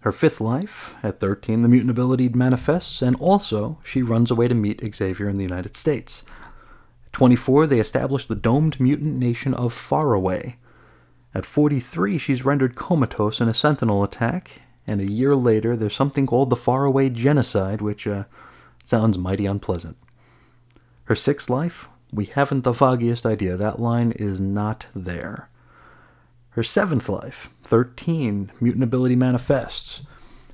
Her 0.02 0.12
fifth 0.12 0.42
life, 0.42 0.94
at 1.02 1.22
13, 1.22 1.62
the 1.62 1.70
mutant 1.70 1.92
ability 1.92 2.28
manifests, 2.28 3.02
and 3.02 3.16
also 3.16 3.80
she 3.82 4.04
runs 4.04 4.30
away 4.30 4.50
to 4.50 4.56
meet 4.56 4.94
Xavier 4.94 5.30
in 5.30 5.38
the 5.38 5.46
United 5.46 5.78
States. 5.78 6.26
At 7.06 7.14
24, 7.14 7.68
they 7.68 7.80
establish 7.80 8.26
the 8.26 8.36
domed 8.36 8.82
mutant 8.82 9.16
nation 9.16 9.54
of 9.54 9.72
Faraway. 9.72 10.58
At 11.34 11.46
43, 11.46 12.18
she's 12.18 12.44
rendered 12.44 12.76
comatose 12.76 13.40
in 13.40 13.48
a 13.48 13.54
sentinel 13.54 14.04
attack, 14.04 14.64
and 14.88 15.02
a 15.02 15.12
year 15.12 15.36
later, 15.36 15.76
there's 15.76 15.96
something 15.96 16.28
called 16.28 16.50
the 16.50 16.56
Faraway 16.56 17.10
Genocide, 17.10 17.82
which 17.82 18.06
uh, 18.06 18.26
sounds 18.84 19.18
mighty 19.18 19.46
unpleasant. 19.46 19.98
Her 21.06 21.16
sixth 21.16 21.50
life, 21.50 21.88
we 22.12 22.26
haven't 22.26 22.64
the 22.64 22.74
foggiest 22.74 23.26
idea. 23.26 23.58
That 23.58 23.80
line 23.80 24.12
is 24.12 24.40
not 24.40 24.86
there. 24.96 25.50
Her 26.52 26.64
seventh 26.64 27.10
life, 27.10 27.50
13, 27.64 28.52
mutant 28.62 28.84
ability 28.84 29.16
manifests. 29.16 30.04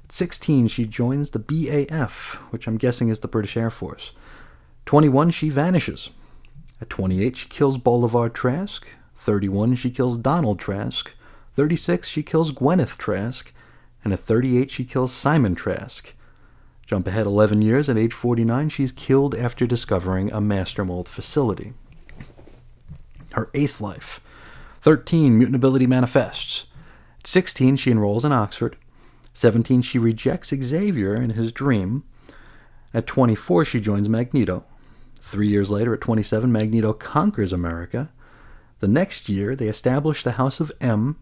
At 0.04 0.12
16, 0.12 0.68
she 0.68 0.86
joins 0.86 1.30
the 1.30 1.40
BAF, 1.40 2.36
which 2.52 2.68
I'm 2.68 2.78
guessing 2.78 3.10
is 3.10 3.20
the 3.20 3.28
British 3.28 3.56
Air 3.56 3.70
Force. 3.70 4.14
21, 4.88 5.30
she 5.30 5.50
vanishes. 5.50 6.10
At 6.82 6.90
28, 6.90 7.38
she 7.38 7.48
kills 7.50 7.78
Bolivar 7.78 8.30
Trask. 8.30 8.88
31, 9.16 9.76
she 9.76 9.92
kills 9.92 10.18
Donald 10.18 10.60
Trask. 10.60 11.12
36, 11.56 12.08
she 12.08 12.24
kills 12.24 12.52
Gwyneth 12.52 12.98
Trask. 12.98 13.54
And 14.04 14.14
at 14.14 14.20
38, 14.20 14.72
she 14.72 14.84
kills 14.84 15.14
Simon 15.14 15.56
Trask. 15.56 16.14
Jump 16.86 17.08
ahead 17.08 17.26
11 17.26 17.62
years, 17.62 17.88
at 17.88 17.98
age 17.98 18.14
49, 18.14 18.70
she's 18.70 18.92
killed 18.92 19.36
after 19.36 19.66
discovering 19.66 20.32
a 20.32 20.42
master 20.42 20.84
mold 20.84 21.08
facility. 21.08 21.74
Her 23.34 23.50
eighth 23.54 23.80
life. 23.80 24.20
13, 24.82 25.38
Mutability 25.38 25.88
manifests. 25.88 26.66
At 27.20 27.28
16, 27.28 27.78
she 27.78 27.92
enrolls 27.92 28.26
in 28.26 28.32
Oxford. 28.32 28.76
17, 29.34 29.82
she 29.84 30.00
rejects 30.00 30.54
Xavier 30.54 31.16
in 31.16 31.32
his 31.32 31.52
dream. 31.52 32.04
At 32.94 33.08
24, 33.08 33.64
she 33.64 33.80
joins 33.80 34.10
Magneto. 34.10 34.66
Three 35.22 35.48
years 35.48 35.72
later, 35.72 35.94
at 35.94 36.02
27, 36.02 36.52
Magneto 36.52 36.92
conquers 36.92 37.54
America. 37.54 38.10
The 38.80 38.88
next 38.88 39.30
year, 39.30 39.56
they 39.56 39.68
establish 39.68 40.24
the 40.24 40.34
House 40.34 40.60
of 40.60 40.72
M. 40.82 41.18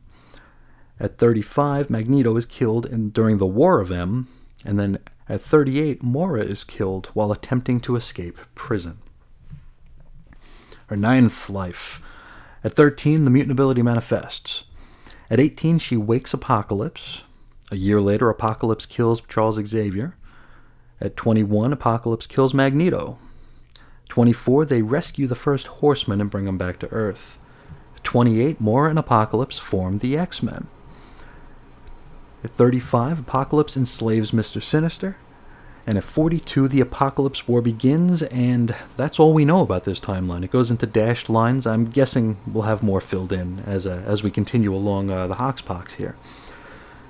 At 0.99 1.17
35, 1.17 1.89
Magneto 1.89 2.35
is 2.35 2.45
killed 2.45 2.85
in, 2.85 3.09
during 3.11 3.37
the 3.37 3.45
War 3.45 3.79
of 3.79 3.91
M. 3.91 4.27
And 4.65 4.77
then 4.77 4.99
at 5.29 5.41
38, 5.41 6.03
Moira 6.03 6.41
is 6.41 6.63
killed 6.63 7.07
while 7.13 7.31
attempting 7.31 7.79
to 7.81 7.95
escape 7.95 8.37
prison. 8.55 8.97
Her 10.87 10.97
ninth 10.97 11.49
life. 11.49 12.01
At 12.63 12.73
13, 12.73 13.23
the 13.23 13.31
mutant 13.31 13.53
ability 13.53 13.81
manifests. 13.81 14.63
At 15.29 15.39
18, 15.39 15.77
she 15.77 15.95
wakes 15.95 16.33
Apocalypse. 16.33 17.21
A 17.71 17.77
year 17.77 18.01
later, 18.01 18.29
Apocalypse 18.29 18.85
kills 18.85 19.21
Charles 19.21 19.63
Xavier. 19.63 20.15
At 20.99 21.15
21, 21.15 21.71
Apocalypse 21.71 22.27
kills 22.27 22.53
Magneto. 22.53 23.19
24, 24.09 24.65
they 24.65 24.81
rescue 24.81 25.27
the 25.27 25.35
first 25.35 25.67
horseman 25.67 26.19
and 26.19 26.31
bring 26.31 26.47
him 26.47 26.57
back 26.57 26.79
to 26.79 26.91
Earth. 26.91 27.37
At 27.95 28.03
28, 28.03 28.59
Moira 28.59 28.89
and 28.89 28.99
Apocalypse 28.99 29.59
form 29.59 29.99
the 29.99 30.17
X 30.17 30.43
Men. 30.43 30.67
At 32.43 32.51
35, 32.51 33.19
Apocalypse 33.19 33.75
enslaves 33.75 34.31
Mr. 34.31 34.61
Sinister. 34.61 35.17
And 35.85 35.97
at 35.97 36.03
42, 36.03 36.67
the 36.67 36.81
Apocalypse 36.81 37.47
War 37.47 37.61
begins, 37.61 38.21
and 38.23 38.75
that's 38.95 39.19
all 39.19 39.33
we 39.33 39.43
know 39.43 39.61
about 39.61 39.85
this 39.85 39.99
timeline. 39.99 40.43
It 40.43 40.51
goes 40.51 40.69
into 40.69 40.85
dashed 40.85 41.29
lines. 41.29 41.65
I'm 41.65 41.85
guessing 41.85 42.37
we'll 42.45 42.63
have 42.63 42.83
more 42.83 43.01
filled 43.01 43.33
in 43.33 43.59
as, 43.65 43.87
uh, 43.87 44.03
as 44.05 44.21
we 44.21 44.29
continue 44.29 44.73
along 44.73 45.09
uh, 45.09 45.25
the 45.27 45.35
Hoxpox 45.35 45.93
here. 45.93 46.15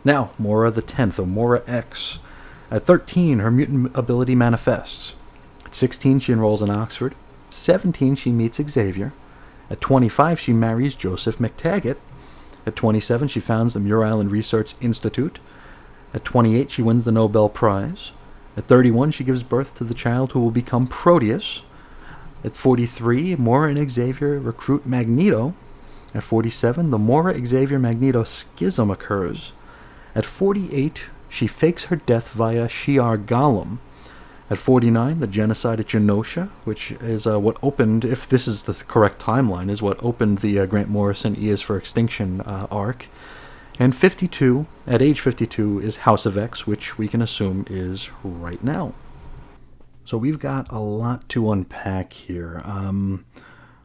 Now, 0.06 0.32
Moira 0.40 0.72
the 0.72 0.82
10th, 0.82 1.20
or 1.20 1.28
Moira 1.28 1.62
X. 1.68 2.20
At 2.72 2.86
13, 2.86 3.40
her 3.40 3.52
mutant 3.52 3.96
ability 3.98 4.34
manifests. 4.34 5.14
At 5.66 5.76
16, 5.76 6.22
she 6.22 6.32
enrolls 6.32 6.62
in 6.62 6.70
Oxford. 6.70 7.16
17, 7.50 8.16
she 8.16 8.32
meets 8.32 8.62
Xavier. 8.62 9.14
At 9.70 9.82
25, 9.82 10.40
she 10.40 10.54
marries 10.54 10.96
Joseph 10.96 11.38
MacTaggert. 11.38 11.98
At 12.66 12.76
27, 12.76 13.28
she 13.28 13.40
founds 13.40 13.74
the 13.74 13.80
Muir 13.80 14.04
Island 14.04 14.32
Research 14.32 14.76
Institute. 14.82 15.40
At 16.14 16.26
28, 16.26 16.72
she 16.72 16.82
wins 16.82 17.06
the 17.06 17.12
Nobel 17.12 17.50
Prize. 17.50 18.12
At 18.58 18.68
31, 18.68 19.12
she 19.12 19.24
gives 19.24 19.44
birth 19.44 19.76
to 19.76 19.84
the 19.84 19.94
child 19.94 20.32
who 20.32 20.40
will 20.40 20.52
become 20.52 20.88
Proteus. 20.88 21.64
At 22.44 22.56
43, 22.56 23.36
Moira 23.36 23.70
and 23.70 23.92
Xavier 23.92 24.40
recruit 24.40 24.86
Magneto. 24.86 25.54
At 26.14 26.24
47, 26.24 26.90
the 26.90 26.98
Moira 26.98 27.46
Xavier 27.46 27.80
Magneto 27.80 28.24
schism 28.24 28.90
occurs. 28.90 29.52
At 30.16 30.26
48, 30.26 31.08
she 31.30 31.48
fakes 31.48 31.86
her 31.86 31.96
death 31.96 32.32
via 32.32 32.68
Shi'ar 32.68 33.24
Golem. 33.24 33.78
At 34.52 34.58
49, 34.58 35.20
the 35.20 35.28
genocide 35.28 35.80
at 35.80 35.86
Genosha, 35.86 36.50
which 36.64 36.92
is 36.94 37.28
uh, 37.28 37.40
what 37.40 37.60
opened, 37.62 38.04
if 38.04 38.28
this 38.28 38.48
is 38.48 38.64
the 38.64 38.74
correct 38.74 39.22
timeline, 39.22 39.70
is 39.70 39.80
what 39.80 40.04
opened 40.04 40.40
the 40.40 40.60
uh, 40.60 40.66
Grant 40.66 40.90
Morrison 40.90 41.36
E 41.38 41.50
is 41.50 41.62
for 41.62 41.78
Extinction 41.78 42.42
uh, 42.42 42.66
arc. 42.72 43.06
And 43.78 43.96
52, 43.96 44.66
at 44.88 45.04
age 45.04 45.20
52, 45.20 45.82
is 45.82 45.98
House 45.98 46.26
of 46.26 46.36
X, 46.36 46.66
which 46.66 46.98
we 46.98 47.08
can 47.08 47.22
assume 47.22 47.64
is 47.70 48.10
right 48.24 48.64
now. 48.64 48.96
So 50.04 50.18
we've 50.18 50.40
got 50.40 50.72
a 50.72 50.80
lot 50.80 51.30
to 51.30 51.52
unpack 51.52 52.14
here. 52.14 52.64
Um, 52.66 53.26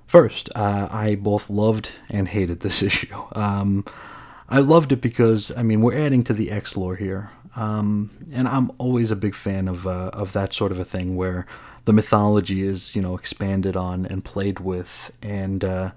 first, 0.06 0.48
uh, 0.56 0.88
I 0.90 1.14
both 1.16 1.50
loved 1.50 1.90
and 2.08 2.28
hated 2.28 2.60
this 2.60 2.82
issue. 2.90 3.14
Um, 3.32 3.84
I 4.48 4.60
loved 4.60 4.92
it 4.92 5.02
because, 5.02 5.52
I 5.54 5.62
mean, 5.62 5.82
we're 5.82 5.98
adding 5.98 6.24
to 6.24 6.32
the 6.32 6.50
X 6.50 6.74
lore 6.74 6.96
here. 6.96 7.30
Um, 7.56 8.10
and 8.32 8.48
I'm 8.48 8.70
always 8.78 9.10
a 9.10 9.16
big 9.16 9.34
fan 9.34 9.68
of, 9.68 9.86
uh, 9.86 10.10
of 10.12 10.32
that 10.32 10.52
sort 10.52 10.72
of 10.72 10.78
a 10.78 10.84
thing 10.84 11.16
where 11.16 11.46
the 11.84 11.92
mythology 11.92 12.62
is, 12.62 12.96
you 12.96 13.02
know, 13.02 13.14
expanded 13.14 13.76
on 13.76 14.06
and 14.06 14.24
played 14.24 14.60
with. 14.60 15.12
And, 15.22 15.62
uh, 15.62 15.92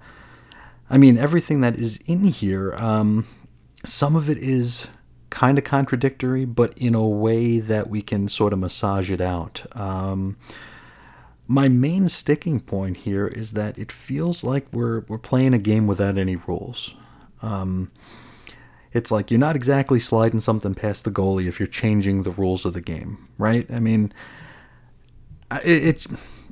I 0.90 0.98
mean, 0.98 1.18
everything 1.18 1.60
that 1.62 1.76
is 1.76 1.98
in 2.06 2.24
here, 2.24 2.74
um, 2.74 3.26
some 3.84 4.16
of 4.16 4.28
it 4.28 4.38
is 4.38 4.88
kind 5.30 5.58
of 5.58 5.64
contradictory, 5.64 6.44
but 6.44 6.76
in 6.76 6.94
a 6.94 7.06
way 7.06 7.58
that 7.58 7.90
we 7.90 8.02
can 8.02 8.28
sort 8.28 8.52
of 8.52 8.58
massage 8.58 9.10
it 9.10 9.20
out. 9.20 9.66
Um, 9.76 10.36
my 11.46 11.68
main 11.68 12.08
sticking 12.08 12.60
point 12.60 12.98
here 12.98 13.26
is 13.26 13.52
that 13.52 13.78
it 13.78 13.90
feels 13.90 14.44
like 14.44 14.66
we're 14.72 15.00
we're 15.08 15.18
playing 15.18 15.54
a 15.54 15.58
game 15.58 15.86
without 15.86 16.18
any 16.18 16.36
rules. 16.36 16.94
Um, 17.40 17.90
it's 18.92 19.10
like 19.10 19.30
you're 19.30 19.40
not 19.40 19.56
exactly 19.56 20.00
sliding 20.00 20.40
something 20.40 20.74
past 20.74 21.04
the 21.04 21.10
goalie 21.10 21.46
if 21.46 21.58
you're 21.60 21.66
changing 21.66 22.22
the 22.22 22.30
rules 22.30 22.64
of 22.64 22.72
the 22.72 22.80
game, 22.80 23.28
right? 23.36 23.70
I 23.70 23.80
mean, 23.80 24.12
it, 25.64 25.84
it 25.84 26.06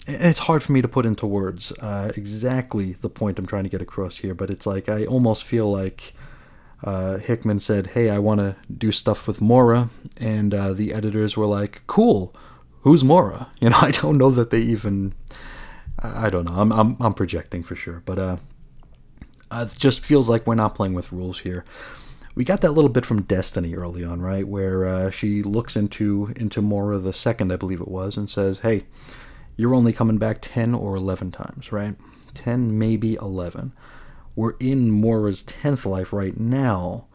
it's 0.06 0.40
hard 0.40 0.62
for 0.62 0.72
me 0.72 0.82
to 0.82 0.88
put 0.88 1.04
into 1.04 1.26
words 1.26 1.72
uh, 1.80 2.12
exactly 2.16 2.92
the 2.92 3.10
point 3.10 3.38
I'm 3.38 3.46
trying 3.46 3.64
to 3.64 3.70
get 3.70 3.82
across 3.82 4.18
here, 4.18 4.34
but 4.34 4.50
it's 4.50 4.66
like 4.66 4.88
I 4.88 5.04
almost 5.04 5.44
feel 5.44 5.70
like 5.70 6.14
uh, 6.84 7.18
Hickman 7.18 7.60
said, 7.60 7.88
"Hey, 7.88 8.10
I 8.10 8.18
want 8.18 8.40
to 8.40 8.56
do 8.72 8.92
stuff 8.92 9.26
with 9.26 9.40
Moira," 9.40 9.88
and 10.18 10.54
uh, 10.54 10.72
the 10.72 10.92
editors 10.92 11.36
were 11.36 11.46
like, 11.46 11.82
"Cool, 11.86 12.34
who's 12.82 13.02
Moira?" 13.02 13.50
You 13.60 13.70
know, 13.70 13.78
I 13.80 13.90
don't 13.90 14.18
know 14.18 14.30
that 14.30 14.50
they 14.50 14.60
even. 14.60 15.14
I 15.98 16.28
don't 16.28 16.44
know. 16.44 16.52
I'm 16.52 16.72
I'm, 16.72 16.96
I'm 17.00 17.14
projecting 17.14 17.62
for 17.62 17.74
sure, 17.74 18.02
but 18.04 18.18
uh, 18.18 18.36
uh, 19.50 19.66
it 19.70 19.78
just 19.78 20.00
feels 20.00 20.28
like 20.28 20.46
we're 20.46 20.54
not 20.54 20.74
playing 20.74 20.94
with 20.94 21.10
rules 21.10 21.40
here. 21.40 21.64
We 22.36 22.44
got 22.44 22.60
that 22.60 22.72
little 22.72 22.90
bit 22.90 23.04
from 23.04 23.22
Destiny 23.22 23.74
early 23.74 24.04
on, 24.04 24.20
right, 24.20 24.46
where 24.46 24.84
uh, 24.84 25.10
she 25.10 25.42
looks 25.42 25.74
into 25.74 26.32
into 26.36 26.62
Moira 26.62 26.98
the 26.98 27.12
second, 27.12 27.52
I 27.52 27.56
believe 27.56 27.80
it 27.80 27.88
was, 27.88 28.16
and 28.16 28.30
says, 28.30 28.60
"Hey, 28.60 28.84
you're 29.56 29.74
only 29.74 29.92
coming 29.92 30.18
back 30.18 30.38
ten 30.40 30.74
or 30.74 30.94
eleven 30.94 31.32
times, 31.32 31.72
right? 31.72 31.96
Ten, 32.34 32.78
maybe 32.78 33.14
eleven 33.14 33.72
we're 34.36 34.54
in 34.60 34.90
Moira's 34.90 35.42
10th 35.42 35.86
life 35.86 36.12
right 36.12 36.38
now. 36.38 37.06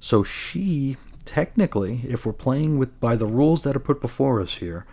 So 0.00 0.24
she, 0.24 0.96
technically, 1.24 2.00
if 2.06 2.26
we're 2.26 2.32
playing 2.32 2.76
with 2.76 3.00
by 3.00 3.14
the 3.14 3.26
rules 3.26 3.62
that 3.62 3.76
are 3.76 3.80
put 3.80 4.00
before 4.00 4.42
us 4.42 4.56
here, 4.56 4.84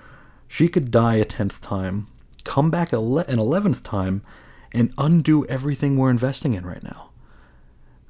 she 0.47 0.67
could 0.67 0.91
die 0.91 1.15
a 1.15 1.25
10th 1.25 1.59
time, 1.59 2.07
come 2.43 2.69
back 2.69 2.93
an 2.93 2.99
11th 2.99 3.83
time, 3.83 4.21
and 4.71 4.93
undo 4.99 5.45
everything 5.47 5.97
we're 5.97 6.11
investing 6.11 6.53
in 6.53 6.65
right 6.65 6.83
now. 6.83 7.09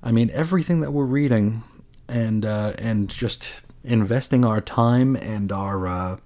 I 0.04 0.12
mean, 0.12 0.30
everything 0.34 0.82
that 0.82 0.92
we're 0.92 1.06
reading 1.06 1.64
and 2.10 2.46
uh, 2.46 2.74
and 2.78 3.10
just 3.10 3.62
investing 3.84 4.44
our 4.44 4.60
time 4.60 5.16
and 5.16 5.52
our 5.52 5.88
uh, 5.88 6.18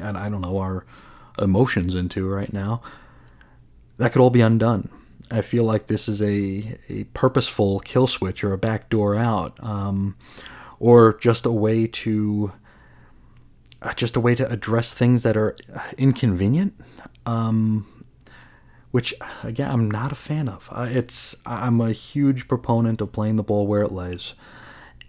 and 0.00 0.16
I 0.16 0.28
don't 0.28 0.40
know 0.40 0.58
our 0.58 0.86
emotions 1.38 1.94
into 1.94 2.28
right 2.28 2.52
now, 2.52 2.80
that 3.98 4.12
could 4.12 4.20
all 4.22 4.30
be 4.30 4.40
undone. 4.40 4.88
I 5.30 5.42
feel 5.42 5.64
like 5.64 5.88
this 5.88 6.08
is 6.08 6.22
a, 6.22 6.78
a 6.88 7.04
purposeful 7.12 7.80
kill 7.80 8.06
switch 8.06 8.44
or 8.44 8.52
a 8.52 8.58
backdoor 8.58 9.16
out, 9.16 9.58
um, 9.62 10.16
or 10.78 11.18
just 11.18 11.44
a 11.44 11.50
way 11.50 11.88
to 11.88 12.52
uh, 13.82 13.92
just 13.94 14.14
a 14.14 14.20
way 14.20 14.36
to 14.36 14.48
address 14.48 14.94
things 14.94 15.24
that 15.24 15.36
are 15.36 15.56
inconvenient. 15.98 16.74
Um, 17.26 17.95
which 18.90 19.14
again 19.42 19.70
I'm 19.70 19.90
not 19.90 20.12
a 20.12 20.16
fan 20.16 20.48
of. 20.48 20.68
Uh, 20.70 20.86
it's 20.88 21.36
I'm 21.44 21.80
a 21.80 21.92
huge 21.92 22.48
proponent 22.48 23.00
of 23.00 23.12
playing 23.12 23.36
the 23.36 23.42
ball 23.42 23.66
where 23.66 23.82
it 23.82 23.92
lays. 23.92 24.34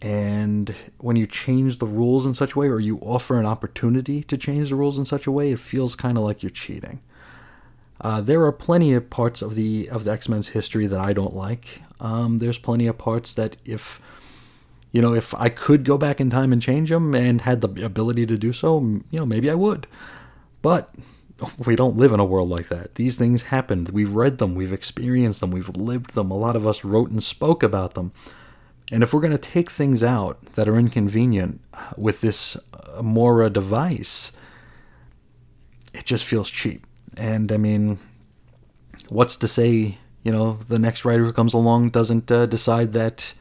And 0.02 0.76
when 1.00 1.16
you 1.16 1.26
change 1.26 1.80
the 1.80 1.88
rules 1.88 2.26
in 2.26 2.36
such 2.36 2.54
a 2.54 2.60
way, 2.60 2.68
or 2.68 2.80
you 2.80 3.00
offer 3.00 3.40
an 3.40 3.48
opportunity 3.48 4.22
to 4.24 4.38
change 4.38 4.70
the 4.70 4.76
rules 4.76 5.00
in 5.00 5.06
such 5.08 5.26
a 5.26 5.32
way, 5.32 5.52
it 5.52 5.60
feels 5.60 5.96
kind 5.96 6.18
of 6.18 6.24
like 6.24 6.44
you're 6.44 6.52
cheating. 6.52 7.02
Uh, 8.00 8.22
there 8.22 8.44
are 8.46 8.52
plenty 8.52 8.94
of 8.94 9.10
parts 9.10 9.42
of 9.42 9.56
the 9.56 9.90
of 9.90 10.04
the 10.04 10.12
X 10.12 10.30
Men's 10.30 10.50
history 10.50 10.86
that 10.86 11.00
I 11.00 11.14
don't 11.14 11.36
like. 11.36 11.82
Um, 12.00 12.38
there's 12.38 12.60
plenty 12.60 12.86
of 12.86 12.98
parts 12.98 13.34
that 13.34 13.58
if 13.66 14.00
you 14.92 15.02
know 15.02 15.14
if 15.14 15.34
I 15.34 15.50
could 15.50 15.84
go 15.84 15.98
back 15.98 16.22
in 16.22 16.30
time 16.30 16.54
and 16.54 16.62
change 16.62 16.90
them 16.90 17.16
and 17.16 17.42
had 17.42 17.62
the 17.62 17.84
ability 17.84 18.28
to 18.28 18.38
do 18.38 18.54
so, 18.54 18.80
you 18.80 19.20
know 19.20 19.26
maybe 19.26 19.50
I 19.50 19.56
would. 19.56 19.88
But 20.62 20.94
we 21.58 21.76
don't 21.76 21.98
live 21.98 22.12
in 22.12 22.20
a 22.20 22.26
world 22.26 22.50
like 22.50 22.70
that. 22.70 22.96
These 22.96 23.18
things 23.18 23.44
happened. 23.44 23.90
We've 23.90 24.14
read 24.14 24.38
them, 24.38 24.56
we've 24.56 24.74
experienced 24.74 25.40
them, 25.40 25.52
we've 25.52 25.70
lived 25.70 26.14
them. 26.14 26.32
A 26.32 26.38
lot 26.38 26.56
of 26.56 26.66
us 26.66 26.84
wrote 26.84 27.10
and 27.10 27.24
spoke 27.24 27.64
about 27.64 27.94
them. 27.94 28.12
And 28.92 29.04
if 29.04 29.14
we're 29.14 29.22
going 29.22 29.32
to 29.32 29.38
take 29.38 29.70
things 29.70 30.04
out 30.04 30.42
that 30.56 30.68
are 30.68 30.78
inconvenient 30.78 31.60
with 31.98 32.22
this 32.22 32.58
uh, 32.74 33.02
Moira 33.02 33.50
device, 33.50 34.32
it 35.94 36.06
just 36.06 36.24
feels 36.24 36.50
cheap. 36.50 36.86
And 37.18 37.52
I 37.52 37.58
mean, 37.58 38.00
what's 39.10 39.36
to 39.38 39.48
say, 39.48 39.98
you 40.24 40.32
know, 40.32 40.60
the 40.68 40.80
next 40.80 41.04
writer 41.04 41.26
who 41.26 41.34
comes 41.34 41.54
along 41.54 41.90
doesn't 41.90 42.32
uh, 42.32 42.46
decide 42.46 42.94
that, 42.94 43.34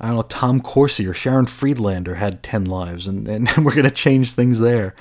I 0.00 0.08
don't 0.08 0.16
know, 0.16 0.22
Tom 0.22 0.60
Corsi 0.60 1.06
or 1.06 1.14
Sharon 1.14 1.46
Friedlander 1.46 2.16
had 2.16 2.42
10 2.42 2.66
lives 2.66 3.06
and, 3.06 3.26
and 3.26 3.48
we're 3.64 3.74
going 3.74 3.84
to 3.84 3.90
change 3.90 4.32
things 4.32 4.60
there. 4.60 4.94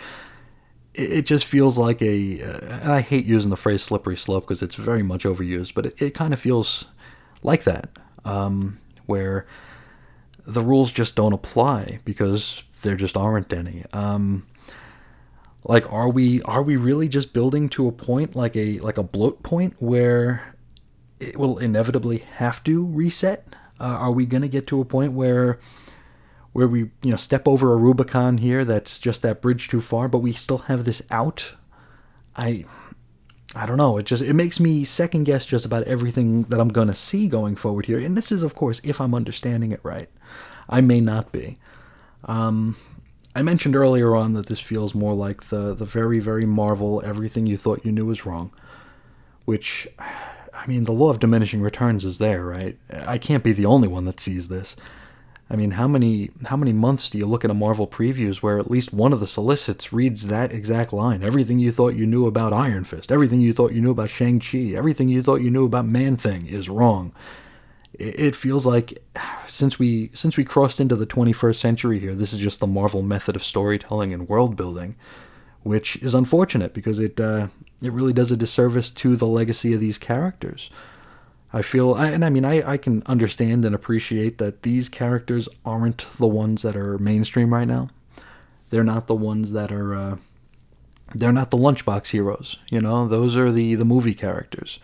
It, 0.95 1.25
just 1.25 1.45
feels 1.45 1.77
like 1.77 2.01
a, 2.01 2.41
uh, 2.41 2.79
and 2.81 2.91
I 2.91 3.01
hate 3.01 3.25
using 3.25 3.49
the 3.49 3.57
phrase 3.57 3.81
slippery 3.81 4.15
slope 4.15 4.43
because 4.43 4.61
it's 4.61 4.75
very 4.75 5.01
much 5.01 5.23
overused, 5.23 5.73
but 5.73 5.87
it, 5.87 6.01
it 6.01 6.13
kind 6.13 6.33
of 6.33 6.39
feels 6.39 6.85
like 7.41 7.63
that, 7.63 7.89
um, 8.23 8.79
where 9.07 9.47
the 10.45 10.61
rules 10.61 10.91
just 10.91 11.15
don't 11.15 11.33
apply 11.33 11.99
because 12.05 12.63
there 12.83 12.95
just 12.95 13.17
aren't 13.17 13.51
any. 13.51 13.85
Um, 13.91 14.45
like, 15.65 15.91
are 15.91 16.09
we 16.09 16.41
are 16.43 16.61
we 16.61 16.75
really 16.75 17.07
just 17.07 17.33
building 17.33 17.69
to 17.69 17.87
a 17.87 17.91
point 17.91 18.35
like 18.35 18.55
a 18.55 18.79
like 18.79 18.97
a 18.97 19.03
bloat 19.03 19.43
point 19.43 19.75
where 19.79 20.55
it 21.19 21.37
will 21.37 21.57
inevitably 21.57 22.19
have 22.19 22.63
to 22.65 22.85
reset? 22.85 23.55
Uh, 23.79 23.85
are 23.85 24.11
we 24.11 24.25
going 24.25 24.41
to 24.41 24.49
get 24.49 24.67
to 24.67 24.81
a 24.81 24.85
point 24.85 25.13
where 25.13 25.59
where 26.53 26.67
we 26.67 26.91
you 27.01 27.11
know 27.11 27.17
step 27.17 27.47
over 27.47 27.73
a 27.73 27.77
Rubicon 27.77 28.37
here 28.37 28.63
that's 28.63 28.99
just 28.99 29.21
that 29.21 29.41
bridge 29.41 29.67
too 29.67 29.81
far, 29.81 30.07
but 30.07 30.19
we 30.19 30.31
still 30.33 30.59
have 30.59 30.85
this 30.85 31.01
out? 31.11 31.53
I 32.35 32.65
I 33.55 33.65
don't 33.65 33.77
know. 33.77 33.97
It 33.97 34.05
just 34.05 34.23
it 34.23 34.33
makes 34.33 34.59
me 34.59 34.83
second 34.83 35.25
guess 35.25 35.45
just 35.45 35.65
about 35.65 35.83
everything 35.83 36.43
that 36.43 36.59
I'm 36.59 36.69
to 36.69 36.95
see 36.95 37.27
going 37.27 37.55
forward 37.55 37.85
here. 37.85 37.99
And 37.99 38.17
this 38.17 38.31
is, 38.31 38.41
of 38.41 38.55
course, 38.55 38.81
if 38.83 38.99
I'm 38.99 39.13
understanding 39.13 39.71
it 39.71 39.79
right. 39.83 40.09
I 40.69 40.81
may 40.81 41.01
not 41.01 41.31
be. 41.31 41.57
Um, 42.25 42.77
I 43.35 43.41
mentioned 43.41 43.75
earlier 43.75 44.15
on 44.15 44.33
that 44.33 44.45
this 44.45 44.59
feels 44.59 44.95
more 44.95 45.13
like 45.13 45.49
the 45.49 45.73
the 45.73 45.85
very 45.85 46.19
very 46.19 46.45
Marvel 46.45 47.01
everything 47.03 47.45
you 47.45 47.57
thought 47.57 47.85
you 47.85 47.91
knew 47.91 48.05
was 48.05 48.25
wrong, 48.25 48.51
which 49.45 49.87
I 49.99 50.65
mean 50.67 50.85
the 50.85 50.91
law 50.91 51.09
of 51.09 51.19
diminishing 51.19 51.61
returns 51.61 52.05
is 52.05 52.17
there, 52.17 52.45
right? 52.45 52.77
I 52.91 53.17
can't 53.17 53.43
be 53.43 53.53
the 53.53 53.65
only 53.65 53.87
one 53.87 54.05
that 54.05 54.19
sees 54.19 54.47
this. 54.47 54.75
I 55.53 55.55
mean, 55.55 55.71
how 55.71 55.87
many 55.87 56.31
how 56.47 56.57
many 56.57 56.73
months 56.73 57.09
do 57.09 57.17
you 57.17 57.27
look 57.27 57.45
at 57.45 57.51
a 57.51 57.53
Marvel 57.53 57.87
previews 57.87 58.37
where 58.37 58.57
at 58.57 58.71
least 58.71 58.91
one 58.91 59.13
of 59.13 59.19
the 59.19 59.27
solicits 59.27 59.93
reads 59.93 60.27
that 60.27 60.51
exact 60.51 60.91
line? 60.91 61.23
Everything 61.23 61.59
you 61.59 61.71
thought 61.71 61.95
you 61.95 62.07
knew 62.07 62.25
about 62.25 62.51
Iron 62.51 62.83
Fist, 62.83 63.11
everything 63.11 63.39
you 63.39 63.53
thought 63.53 63.71
you 63.71 63.81
knew 63.81 63.91
about 63.91 64.09
Shang 64.09 64.39
Chi, 64.39 64.73
everything 64.75 65.09
you 65.09 65.21
thought 65.21 65.41
you 65.41 65.51
knew 65.51 65.65
about 65.65 65.85
Man 65.85 66.17
Thing 66.17 66.47
is 66.47 66.67
wrong 66.69 67.13
it 67.99 68.35
feels 68.35 68.65
like 68.65 69.03
since 69.47 69.77
we 69.77 70.09
since 70.13 70.35
we 70.35 70.43
crossed 70.43 70.79
into 70.79 70.95
the 70.95 71.05
21st 71.05 71.55
century 71.55 71.99
here, 71.99 72.15
this 72.15 72.33
is 72.33 72.39
just 72.39 72.59
the 72.59 72.67
Marvel 72.67 73.01
method 73.01 73.35
of 73.35 73.43
storytelling 73.43 74.13
and 74.13 74.27
world 74.27 74.55
building, 74.55 74.95
which 75.61 75.97
is 75.97 76.13
unfortunate 76.13 76.73
because 76.73 76.97
it 76.97 77.19
uh, 77.19 77.47
it 77.81 77.91
really 77.91 78.13
does 78.13 78.31
a 78.31 78.37
disservice 78.37 78.89
to 78.89 79.15
the 79.15 79.27
legacy 79.27 79.73
of 79.73 79.79
these 79.79 79.97
characters. 79.97 80.69
I 81.55 81.61
feel, 81.61 81.95
and 81.95 82.25
I 82.25 82.29
mean, 82.29 82.45
I, 82.45 82.67
I 82.67 82.77
can 82.77 83.03
understand 83.05 83.63
and 83.63 83.75
appreciate 83.75 84.39
that 84.39 84.63
these 84.63 84.89
characters 84.89 85.47
aren't 85.63 86.07
the 86.17 86.27
ones 86.27 86.63
that 86.63 86.75
are 86.75 86.97
mainstream 86.97 87.53
right 87.53 87.67
now. 87.67 87.89
They're 88.71 88.83
not 88.83 89.05
the 89.05 89.15
ones 89.15 89.51
that 89.51 89.71
are, 89.71 89.93
uh, 89.93 90.17
they're 91.13 91.31
not 91.31 91.51
the 91.51 91.57
lunchbox 91.57 92.09
heroes. 92.09 92.57
You 92.69 92.81
know, 92.81 93.07
those 93.07 93.35
are 93.35 93.51
the 93.51 93.75
the 93.75 93.85
movie 93.85 94.15
characters. 94.15 94.79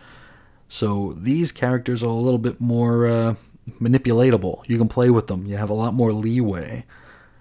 So 0.68 1.16
these 1.18 1.50
characters 1.50 2.02
are 2.02 2.06
a 2.06 2.12
little 2.12 2.38
bit 2.38 2.60
more 2.60 3.06
uh, 3.06 3.34
manipulatable. 3.80 4.62
You 4.68 4.78
can 4.78 4.88
play 4.88 5.10
with 5.10 5.26
them. 5.26 5.46
You 5.46 5.56
have 5.56 5.70
a 5.70 5.74
lot 5.74 5.94
more 5.94 6.12
leeway 6.12 6.84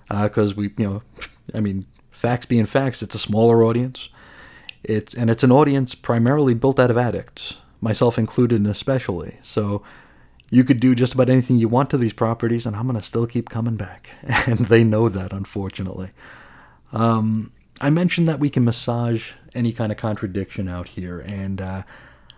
because 0.09 0.53
uh, 0.53 0.55
we, 0.55 0.73
you 0.77 0.85
know, 0.85 1.03
I 1.53 1.61
mean, 1.61 1.85
facts 2.09 2.47
being 2.47 2.65
facts, 2.65 3.03
it's 3.03 3.15
a 3.15 3.19
smaller 3.19 3.63
audience. 3.63 4.09
It's 4.83 5.13
and 5.13 5.29
it's 5.29 5.43
an 5.43 5.51
audience 5.51 5.93
primarily 5.93 6.53
built 6.53 6.79
out 6.79 6.89
of 6.89 6.97
addicts, 6.97 7.55
myself 7.81 8.17
included, 8.17 8.65
especially. 8.65 9.37
So 9.41 9.83
you 10.49 10.63
could 10.63 10.79
do 10.79 10.95
just 10.95 11.13
about 11.13 11.29
anything 11.29 11.57
you 11.57 11.67
want 11.67 11.89
to 11.91 11.97
these 11.97 12.13
properties, 12.13 12.65
and 12.65 12.75
I'm 12.75 12.87
gonna 12.87 13.01
still 13.01 13.27
keep 13.27 13.49
coming 13.49 13.75
back, 13.75 14.11
and 14.23 14.59
they 14.59 14.83
know 14.83 15.09
that, 15.09 15.31
unfortunately. 15.31 16.11
Um, 16.91 17.51
I 17.81 17.89
mentioned 17.89 18.27
that 18.27 18.39
we 18.39 18.49
can 18.49 18.65
massage 18.65 19.33
any 19.53 19.71
kind 19.71 19.91
of 19.91 19.97
contradiction 19.97 20.67
out 20.67 20.89
here, 20.89 21.19
and 21.19 21.61
uh, 21.61 21.83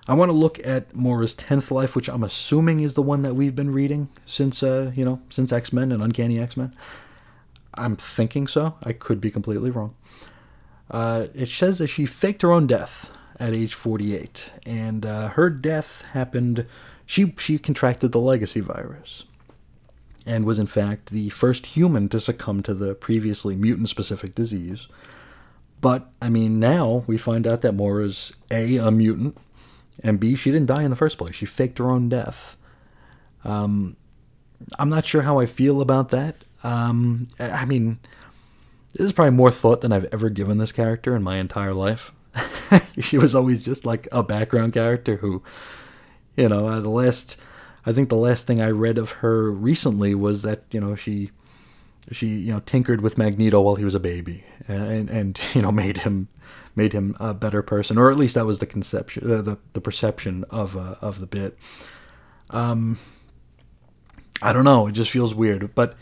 I 0.07 0.13
want 0.13 0.29
to 0.29 0.37
look 0.37 0.59
at 0.65 0.93
Moira's 0.95 1.33
tenth 1.33 1.71
life, 1.71 1.95
which 1.95 2.09
I'm 2.09 2.23
assuming 2.23 2.81
is 2.81 2.93
the 2.93 3.01
one 3.01 3.21
that 3.21 3.35
we've 3.35 3.55
been 3.55 3.71
reading 3.71 4.09
since 4.25 4.61
uh, 4.61 4.91
you 4.95 5.05
know 5.05 5.21
since 5.29 5.51
X 5.51 5.71
Men 5.71 5.91
and 5.91 6.03
Uncanny 6.03 6.39
X 6.39 6.57
Men. 6.57 6.75
I'm 7.75 7.95
thinking 7.95 8.47
so. 8.47 8.75
I 8.83 8.91
could 8.91 9.21
be 9.21 9.31
completely 9.31 9.71
wrong. 9.71 9.95
Uh, 10.89 11.27
it 11.33 11.47
says 11.47 11.77
that 11.77 11.87
she 11.87 12.05
faked 12.05 12.41
her 12.41 12.51
own 12.51 12.67
death 12.67 13.11
at 13.41 13.53
age 13.53 13.73
48, 13.73 14.53
and 14.65 15.05
uh, 15.05 15.29
her 15.29 15.49
death 15.49 16.05
happened. 16.13 16.65
She 17.05 17.33
she 17.37 17.57
contracted 17.57 18.13
the 18.13 18.19
legacy 18.19 18.61
virus, 18.61 19.25
and 20.25 20.45
was 20.45 20.59
in 20.59 20.67
fact 20.67 21.09
the 21.09 21.29
first 21.29 21.65
human 21.65 22.07
to 22.09 22.19
succumb 22.19 22.63
to 22.63 22.73
the 22.73 22.95
previously 22.95 23.55
mutant-specific 23.55 24.35
disease. 24.35 24.87
But 25.81 26.09
I 26.21 26.29
mean, 26.29 26.59
now 26.59 27.03
we 27.07 27.17
find 27.17 27.45
out 27.45 27.61
that 27.61 27.73
Moira's 27.73 28.31
a 28.49 28.77
a 28.77 28.91
mutant 28.91 29.37
and 30.03 30.19
B, 30.19 30.35
she 30.35 30.51
didn't 30.51 30.67
die 30.67 30.83
in 30.83 30.89
the 30.89 30.95
first 30.95 31.17
place. 31.17 31.35
She 31.35 31.45
faked 31.45 31.77
her 31.77 31.89
own 31.89 32.09
death. 32.09 32.57
Um, 33.43 33.95
I'm 34.79 34.89
not 34.89 35.05
sure 35.05 35.23
how 35.23 35.39
I 35.39 35.45
feel 35.45 35.81
about 35.81 36.09
that. 36.09 36.35
Um, 36.63 37.27
I 37.39 37.65
mean, 37.65 37.99
this 38.93 39.05
is 39.05 39.13
probably 39.13 39.35
more 39.35 39.51
thought 39.51 39.81
than 39.81 39.91
I've 39.91 40.05
ever 40.13 40.29
given 40.29 40.57
this 40.57 40.71
character 40.71 41.15
in 41.15 41.23
my 41.23 41.37
entire 41.37 41.73
life. 41.73 42.11
she 42.99 43.17
was 43.17 43.35
always 43.35 43.63
just 43.63 43.85
like 43.85 44.07
a 44.11 44.23
background 44.23 44.73
character 44.73 45.17
who, 45.17 45.43
you 46.35 46.49
know, 46.49 46.67
uh, 46.67 46.79
the 46.79 46.89
last, 46.89 47.39
I 47.85 47.91
think 47.91 48.09
the 48.09 48.15
last 48.15 48.47
thing 48.47 48.61
I 48.61 48.69
read 48.69 48.97
of 48.97 49.11
her 49.11 49.51
recently 49.51 50.15
was 50.15 50.41
that 50.43 50.63
you 50.71 50.79
know 50.79 50.95
she, 50.95 51.31
she 52.11 52.27
you 52.27 52.53
know 52.53 52.61
tinkered 52.61 53.01
with 53.01 53.17
Magneto 53.17 53.61
while 53.61 53.75
he 53.75 53.85
was 53.85 53.95
a 53.95 53.99
baby, 53.99 54.43
and 54.67 55.09
and 55.09 55.39
you 55.53 55.61
know 55.61 55.71
made 55.71 55.99
him 55.99 56.29
made 56.75 56.93
him 56.93 57.15
a 57.19 57.33
better 57.33 57.61
person, 57.61 57.97
or 57.97 58.11
at 58.11 58.17
least 58.17 58.35
that 58.35 58.45
was 58.45 58.59
the 58.59 58.65
conception, 58.65 59.29
uh, 59.29 59.41
the 59.41 59.57
the 59.73 59.81
perception 59.81 60.45
of 60.49 60.77
uh, 60.77 60.95
of 61.01 61.19
the 61.19 61.27
bit. 61.27 61.57
Um, 62.49 62.97
I 64.41 64.53
don't 64.53 64.65
know. 64.65 64.87
It 64.87 64.93
just 64.93 65.11
feels 65.11 65.35
weird. 65.35 65.73
But 65.75 65.95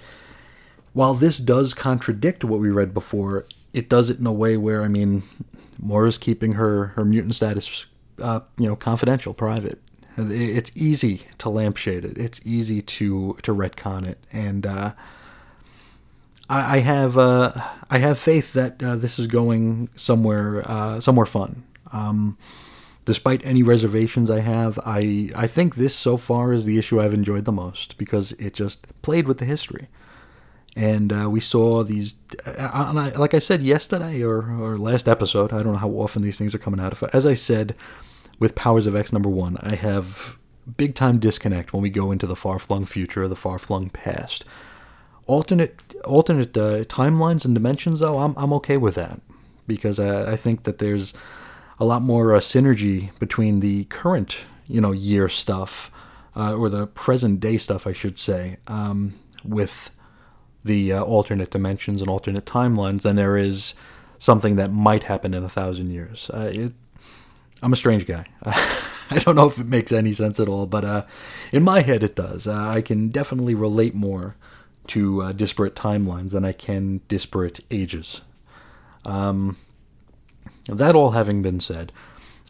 while 0.94 1.14
this 1.14 1.38
does 1.38 1.74
contradict 1.74 2.44
what 2.44 2.60
we 2.60 2.70
read 2.70 2.94
before, 2.94 3.46
it 3.74 3.90
does 3.90 4.10
it 4.10 4.20
in 4.20 4.26
a 4.26 4.34
way 4.34 4.58
where 4.58 4.84
I 4.84 4.88
mean, 4.88 5.24
Moira's 5.82 6.18
keeping 6.18 6.54
her 6.54 6.88
her 6.88 7.06
mutant 7.06 7.36
status, 7.36 7.86
uh, 8.22 8.42
you 8.58 8.68
know, 8.68 8.76
confidential, 8.76 9.34
private. 9.34 9.82
It's 10.18 10.76
easy 10.76 11.28
to 11.38 11.50
lampshade 11.50 12.04
it. 12.04 12.18
It's 12.18 12.42
easy 12.46 12.82
to 12.82 13.38
to 13.42 13.54
retcon 13.56 14.06
it, 14.06 14.20
and 14.32 14.66
uh, 14.66 14.92
I, 16.50 16.78
I 16.78 16.80
have 16.80 17.18
uh, 17.18 17.54
I 17.90 18.00
have 18.00 18.20
faith 18.20 18.54
that 18.54 18.82
uh, 18.84 18.96
this 18.96 19.20
is 19.20 19.28
going 19.28 19.90
somewhere 19.96 20.64
uh, 20.70 21.00
somewhere 21.00 21.26
fun. 21.26 21.64
Um, 21.92 22.38
despite 23.06 23.46
any 23.46 23.64
reservations 23.64 24.30
I 24.30 24.40
have, 24.40 24.80
I 24.86 25.30
I 25.36 25.48
think 25.48 25.76
this 25.76 25.96
so 25.96 26.18
far 26.18 26.52
is 26.52 26.66
the 26.66 26.78
issue 26.78 27.00
I've 27.00 27.14
enjoyed 27.14 27.46
the 27.46 27.52
most 27.52 27.98
because 27.98 28.34
it 28.34 28.54
just 28.54 28.86
played 29.02 29.28
with 29.28 29.38
the 29.38 29.46
history, 29.46 29.88
and 30.76 31.12
uh, 31.12 31.30
we 31.30 31.40
saw 31.40 31.84
these. 31.84 32.16
Uh, 32.46 33.12
like 33.18 33.34
I 33.34 33.40
said 33.40 33.62
yesterday 33.62 34.24
or 34.24 34.38
or 34.38 34.78
last 34.78 35.08
episode, 35.08 35.54
I 35.54 35.64
don't 35.64 35.74
know 35.74 35.80
how 35.80 35.90
often 35.90 36.22
these 36.22 36.38
things 36.38 36.54
are 36.56 36.60
coming 36.60 36.80
out. 36.80 37.02
As 37.14 37.26
I 37.26 37.34
said 37.34 37.76
with 38.40 38.56
Powers 38.56 38.88
of 38.88 38.96
X 38.96 39.12
number 39.12 39.30
one, 39.30 39.58
I 39.62 39.76
have 39.76 40.38
big 40.78 40.96
time 40.96 41.20
disconnect 41.20 41.74
when 41.74 41.82
we 41.82 41.90
go 41.90 42.12
into 42.12 42.28
the 42.28 42.36
far 42.36 42.60
flung 42.60 42.86
future 42.86 43.24
or 43.24 43.28
the 43.28 43.36
far 43.36 43.58
flung 43.58 43.90
past 43.90 44.46
alternate 45.30 45.80
alternate 46.06 46.58
uh, 46.58 46.84
timelines 46.86 47.46
and 47.46 47.54
dimensions, 47.54 48.00
though, 48.00 48.18
I'm 48.18 48.34
I'm 48.36 48.52
okay 48.54 48.78
with 48.78 48.96
that 48.96 49.22
because 49.68 50.00
I, 50.00 50.34
I 50.34 50.36
think 50.36 50.64
that 50.64 50.80
there's 50.80 51.14
a 51.80 51.86
lot 51.86 52.02
more 52.02 52.36
uh, 52.36 52.40
synergy 52.40 53.18
between 53.20 53.62
the 53.62 53.86
current 53.86 54.46
you 54.68 54.82
know 54.82 54.92
year 54.92 55.30
stuff 55.30 55.92
uh, 56.36 56.54
or 56.54 56.70
the 56.70 56.88
present 56.88 57.40
day 57.40 57.58
stuff, 57.58 57.88
I 57.88 57.94
should 57.94 58.18
say, 58.18 58.58
um, 58.68 59.14
with 59.46 59.92
the 60.64 60.94
uh, 60.94 61.04
alternate 61.04 61.52
dimensions 61.52 62.02
and 62.02 62.10
alternate 62.10 62.46
timelines 62.46 63.02
than 63.02 63.16
there 63.16 63.38
is 63.38 63.74
something 64.18 64.56
that 64.58 64.72
might 64.72 65.04
happen 65.04 65.34
in 65.34 65.44
a 65.44 65.50
thousand 65.50 65.92
years. 65.92 66.30
Uh, 66.34 66.52
it, 66.54 66.74
I'm 67.62 67.74
a 67.74 67.78
strange 67.78 68.06
guy. 68.06 68.26
I 69.12 69.20
don't 69.20 69.36
know 69.36 69.48
if 69.48 69.58
it 69.58 69.66
makes 69.66 69.92
any 69.92 70.14
sense 70.14 70.40
at 70.40 70.48
all, 70.48 70.66
but 70.68 70.84
uh, 70.84 71.06
in 71.52 71.64
my 71.64 71.82
head 71.82 72.04
it 72.04 72.16
does. 72.16 72.48
Uh, 72.48 72.70
I 72.70 72.82
can 72.82 73.10
definitely 73.10 73.56
relate 73.56 73.96
more 73.96 74.36
to 74.88 75.22
uh, 75.22 75.32
disparate 75.32 75.76
timelines 75.76 76.32
than 76.32 76.46
I 76.46 76.52
can 76.52 77.02
disparate 77.08 77.60
ages. 77.72 78.22
Um, 79.06 79.58
that 80.68 80.96
all 80.96 81.12
having 81.12 81.42
been 81.42 81.60
said, 81.60 81.92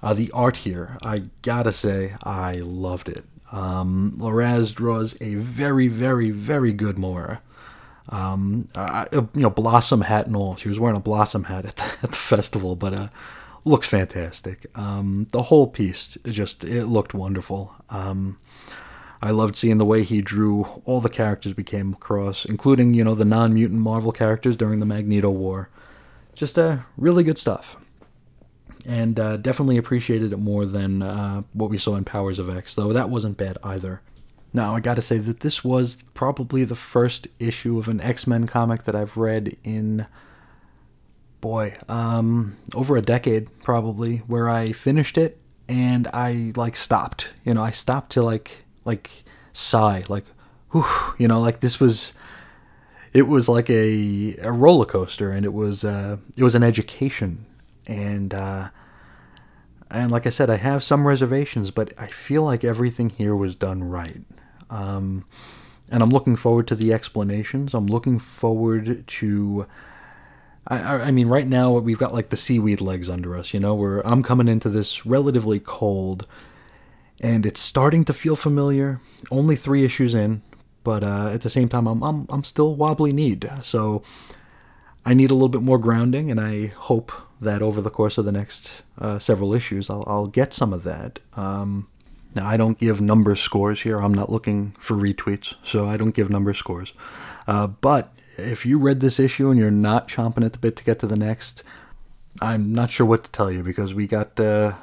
uh, 0.02 0.14
the 0.14 0.32
art 0.32 0.58
here, 0.58 0.98
I 1.04 1.24
gotta 1.42 1.74
say, 1.74 2.16
I 2.24 2.56
loved 2.56 3.10
it. 3.10 3.26
Um, 3.52 4.16
Larraz 4.18 4.74
draws 4.74 5.20
a 5.22 5.36
very, 5.36 5.88
very, 5.88 6.32
very 6.32 6.72
good 6.74 6.98
Moira. 6.98 7.42
Um, 8.10 8.70
uh, 8.74 9.06
you 9.12 9.30
know, 9.36 9.50
blossom 9.50 10.02
hat 10.02 10.26
and 10.26 10.36
all. 10.36 10.56
She 10.56 10.68
was 10.68 10.80
wearing 10.80 10.98
a 10.98 11.02
blossom 11.02 11.46
hat 11.46 11.66
at 11.66 11.76
the, 11.76 11.84
at 12.04 12.10
the 12.10 12.16
festival, 12.16 12.76
but 12.76 12.94
uh, 12.94 13.08
looks 13.66 13.88
fantastic. 13.88 14.66
Um, 14.76 15.28
the 15.32 15.44
whole 15.44 15.68
piece 15.68 16.18
just 16.26 16.64
it 16.64 16.86
looked 16.86 17.14
wonderful. 17.14 17.76
Um, 17.90 18.40
I 19.22 19.32
loved 19.32 19.56
seeing 19.58 19.78
the 19.78 19.86
way 19.86 20.04
he 20.04 20.22
drew 20.22 20.64
all 20.86 21.02
the 21.02 21.10
characters 21.10 21.56
we 21.56 21.64
came 21.64 21.94
across, 21.94 22.46
including 22.46 22.94
you 22.94 23.04
know 23.04 23.16
the 23.16 23.26
non-mutant 23.26 23.80
Marvel 23.80 24.12
characters 24.12 24.56
during 24.56 24.80
the 24.80 24.86
Magneto 24.86 25.30
War. 25.30 25.70
Just 26.34 26.58
uh, 26.58 26.80
really 26.96 27.24
good 27.24 27.38
stuff, 27.38 27.76
and 28.88 29.20
uh, 29.20 29.38
definitely 29.38 29.78
appreciated 29.78 30.32
it 30.32 30.38
more 30.38 30.66
than 30.66 31.02
uh, 31.02 31.44
what 31.54 31.70
we 31.70 31.78
saw 31.78 31.96
in 31.96 32.06
Powers 32.06 32.40
of 32.40 32.50
X, 32.50 32.76
though 32.76 32.94
that 32.94 33.10
wasn't 33.10 33.38
bad 33.38 33.58
either. 33.64 34.02
Now 34.54 34.76
I 34.76 34.80
got 34.80 34.96
to 34.96 35.02
say 35.02 35.18
that 35.18 35.42
this 35.42 35.64
was 35.64 36.04
probably 36.14 36.64
the 36.64 36.76
first 36.76 37.28
issue 37.38 37.78
of 37.78 37.88
an 37.88 38.02
X-Men 38.02 38.48
comic 38.48 38.86
that 38.86 38.96
I've 38.96 39.18
read 39.18 39.56
in 39.64 40.08
boy, 41.42 41.76
um, 41.88 42.58
over 42.74 42.98
a 42.98 43.02
decade 43.02 43.48
probably, 43.64 44.18
where 44.28 44.50
I 44.50 44.72
finished 44.72 45.18
it 45.18 45.40
and 45.68 46.08
I 46.14 46.52
like 46.56 46.76
stopped. 46.76 47.30
You 47.46 47.54
know, 47.54 47.64
I 47.64 47.72
stopped 47.72 48.12
to 48.14 48.24
like 48.24 48.66
like 48.86 49.24
sigh, 49.54 50.04
like, 50.10 50.26
whew, 50.72 50.86
you 51.18 51.28
know, 51.28 51.40
like 51.40 51.62
this 51.62 51.80
was. 51.80 52.14
It 53.12 53.24
was 53.24 53.50
like 53.50 53.72
a, 53.72 54.36
a 54.38 54.52
roller 54.52 54.86
coaster, 54.86 55.32
and 55.32 55.44
it 55.44 55.52
was 55.52 55.84
uh, 55.84 56.18
it 56.38 56.44
was 56.44 56.54
an 56.54 56.62
education, 56.62 57.48
and 57.88 58.34
uh, 58.36 58.70
and 59.90 60.12
like 60.12 60.28
I 60.28 60.30
said, 60.30 60.50
I 60.52 60.58
have 60.58 60.84
some 60.84 61.08
reservations, 61.08 61.72
but 61.72 61.92
I 61.98 62.06
feel 62.06 62.44
like 62.44 62.64
everything 62.64 63.10
here 63.10 63.36
was 63.36 63.56
done 63.56 63.84
right. 63.84 64.22
Um, 64.70 65.26
and 65.90 66.04
I'm 66.04 66.10
looking 66.10 66.36
forward 66.36 66.68
to 66.68 66.76
the 66.76 66.94
explanations. 66.94 67.74
I'm 67.74 67.88
looking 67.88 68.20
forward 68.20 69.08
to 69.08 69.68
I, 70.70 71.08
I 71.08 71.12
mean, 71.12 71.28
right 71.28 71.48
now 71.48 71.78
we've 71.80 71.98
got 71.98 72.14
like 72.14 72.30
the 72.30 72.38
seaweed 72.38 72.80
legs 72.80 73.10
under 73.10 73.36
us. 73.36 73.54
You 73.54 73.60
know, 73.60 73.74
where 73.74 74.06
I'm 74.06 74.24
coming 74.24 74.48
into 74.48 74.70
this 74.70 75.06
relatively 75.06 75.60
cold, 75.60 76.28
and 77.20 77.46
it's 77.46 77.60
starting 77.60 78.06
to 78.06 78.14
feel 78.14 78.36
familiar. 78.36 79.02
Only 79.32 79.56
three 79.56 79.84
issues 79.84 80.14
in, 80.14 80.44
but 80.84 81.04
uh, 81.04 81.30
at 81.30 81.42
the 81.42 81.50
same 81.50 81.70
time, 81.70 81.88
I'm 81.88 82.04
I'm 82.04 82.28
I'm 82.30 82.44
still 82.44 82.76
wobbly 82.76 83.12
kneed. 83.12 83.50
So 83.64 84.04
I 85.06 85.14
need 85.16 85.32
a 85.32 85.34
little 85.34 85.50
bit 85.50 85.64
more 85.64 85.80
grounding, 85.80 86.30
and 86.30 86.40
I 86.40 86.68
hope 86.68 87.12
that 87.42 87.62
over 87.62 87.82
the 87.82 87.90
course 87.90 88.18
of 88.18 88.26
the 88.26 88.32
next 88.32 88.84
uh, 89.00 89.18
several 89.18 89.56
issues, 89.56 89.90
I'll 89.90 90.04
I'll 90.06 90.28
get 90.28 90.54
some 90.54 90.72
of 90.72 90.84
that. 90.84 91.20
Um, 91.36 91.88
now 92.36 92.48
I 92.48 92.58
don't 92.58 92.78
give 92.78 93.02
number 93.02 93.36
scores 93.36 93.82
here. 93.82 94.00
I'm 94.00 94.14
not 94.14 94.32
looking 94.32 94.76
for 94.80 94.96
retweets, 94.96 95.56
so 95.64 95.88
I 95.88 95.98
don't 95.98 96.16
give 96.16 96.30
number 96.30 96.54
scores. 96.54 96.94
Uh, 97.48 97.68
but 97.68 98.14
if 98.38 98.66
you 98.66 98.80
read 98.80 99.00
this 99.00 99.20
issue 99.20 99.50
and 99.50 99.60
you're 99.60 99.72
not 99.72 100.08
chomping 100.08 100.46
at 100.46 100.54
the 100.54 100.60
bit 100.60 100.76
to 100.78 100.84
get 100.84 101.00
to 101.00 101.08
the 101.08 101.16
next, 101.16 101.64
I'm 102.42 102.74
not 102.74 102.92
sure 102.92 103.06
what 103.06 103.24
to 103.24 103.32
tell 103.32 103.52
you 103.52 103.64
because 103.64 103.94
we 103.94 104.08
got. 104.08 104.40
Uh, 104.40 104.74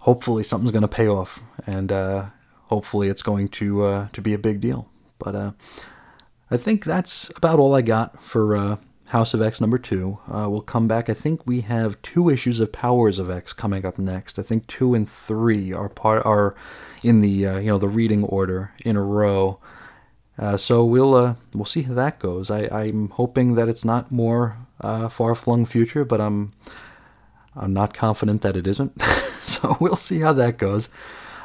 hopefully, 0.00 0.44
something's 0.44 0.72
going 0.72 0.82
to 0.82 0.88
pay 0.88 1.08
off, 1.08 1.40
and 1.66 1.90
uh, 1.90 2.26
hopefully, 2.64 3.08
it's 3.08 3.22
going 3.22 3.48
to 3.50 3.82
uh, 3.82 4.08
to 4.12 4.20
be 4.20 4.34
a 4.34 4.38
big 4.38 4.60
deal. 4.60 4.88
But 5.18 5.34
uh, 5.34 5.52
I 6.50 6.56
think 6.56 6.84
that's 6.84 7.30
about 7.36 7.58
all 7.58 7.74
I 7.74 7.82
got 7.82 8.22
for 8.22 8.56
uh, 8.56 8.76
House 9.08 9.34
of 9.34 9.42
X 9.42 9.60
number 9.60 9.78
two. 9.78 10.18
Uh, 10.26 10.48
we'll 10.48 10.62
come 10.62 10.88
back. 10.88 11.08
I 11.08 11.14
think 11.14 11.46
we 11.46 11.60
have 11.62 12.00
two 12.02 12.30
issues 12.30 12.60
of 12.60 12.72
Powers 12.72 13.18
of 13.18 13.30
X 13.30 13.52
coming 13.52 13.84
up 13.84 13.98
next. 13.98 14.38
I 14.38 14.42
think 14.42 14.66
two 14.66 14.94
and 14.94 15.08
three 15.08 15.72
are 15.72 15.88
part 15.88 16.24
are 16.24 16.54
in 17.02 17.20
the 17.20 17.28
you 17.28 17.62
know 17.62 17.78
the 17.78 17.88
reading 17.88 18.24
order 18.24 18.72
in 18.84 18.96
a 18.96 19.02
row. 19.02 19.58
Uh, 20.38 20.56
so 20.56 20.84
we'll 20.84 21.14
uh, 21.14 21.34
we'll 21.52 21.64
see 21.64 21.82
how 21.82 21.94
that 21.94 22.18
goes. 22.18 22.50
I, 22.50 22.66
I'm 22.66 23.10
hoping 23.10 23.54
that 23.54 23.68
it's 23.68 23.84
not 23.84 24.10
more 24.10 24.56
uh, 24.80 25.08
far 25.08 25.34
flung 25.34 25.64
future, 25.64 26.04
but 26.04 26.20
I'm 26.20 26.52
I'm 27.54 27.72
not 27.72 27.94
confident 27.94 28.42
that 28.42 28.56
it 28.56 28.66
isn't. 28.66 29.00
so 29.42 29.76
we'll 29.80 29.96
see 29.96 30.20
how 30.20 30.32
that 30.32 30.58
goes. 30.58 30.88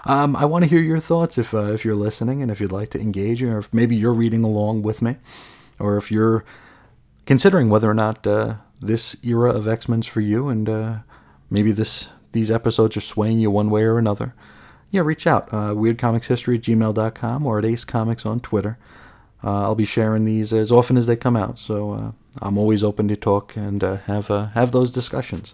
Um, 0.06 0.36
I 0.36 0.45
want 0.45 0.63
to 0.63 0.69
hear 0.69 0.82
your 0.82 1.00
thoughts 1.00 1.38
if 1.38 1.54
uh, 1.54 1.74
if 1.74 1.86
you're 1.86 1.95
listening 1.95 2.41
and 2.41 2.50
if 2.50 2.60
you'd 2.60 2.72
like 2.72 2.89
to 2.89 3.00
engage, 3.00 3.43
or 3.43 3.60
if 3.60 3.72
maybe 3.74 3.95
you're 3.95 4.13
reading 4.13 4.43
along 4.43 4.82
with 4.82 5.02
me, 5.02 5.17
or 5.78 5.98
if 5.98 6.12
you're 6.12 6.43
considering 7.29 7.69
whether 7.69 7.89
or 7.89 7.93
not 7.93 8.27
uh, 8.27 8.55
this 8.81 9.15
era 9.23 9.51
of 9.53 9.69
X 9.69 9.87
Men's 9.87 10.07
for 10.07 10.19
you, 10.19 10.49
and 10.49 10.67
uh, 10.67 10.97
maybe 11.49 11.71
this 11.71 12.09
these 12.33 12.51
episodes 12.51 12.97
are 12.97 13.01
swaying 13.01 13.39
you 13.39 13.49
one 13.49 13.69
way 13.69 13.83
or 13.83 13.97
another 13.97 14.33
yeah, 14.91 15.01
reach 15.01 15.27
out. 15.27 15.49
Uh, 15.53 15.73
weirdcomicshistory 15.73 16.55
at 16.55 16.61
gmail.com 16.61 17.45
or 17.45 17.59
at 17.59 17.65
Ace 17.65 17.85
Comics 17.85 18.25
on 18.25 18.39
Twitter. 18.39 18.77
Uh, 19.43 19.61
I'll 19.63 19.75
be 19.75 19.85
sharing 19.85 20.25
these 20.25 20.51
as 20.51 20.71
often 20.71 20.97
as 20.97 21.05
they 21.05 21.15
come 21.15 21.37
out, 21.37 21.57
so 21.57 21.91
uh, 21.91 22.11
I'm 22.41 22.57
always 22.57 22.83
open 22.83 23.07
to 23.07 23.15
talk 23.15 23.55
and 23.55 23.83
uh, 23.83 23.97
have 23.97 24.27
have 24.27 24.71
those 24.73 24.91
discussions. 24.91 25.53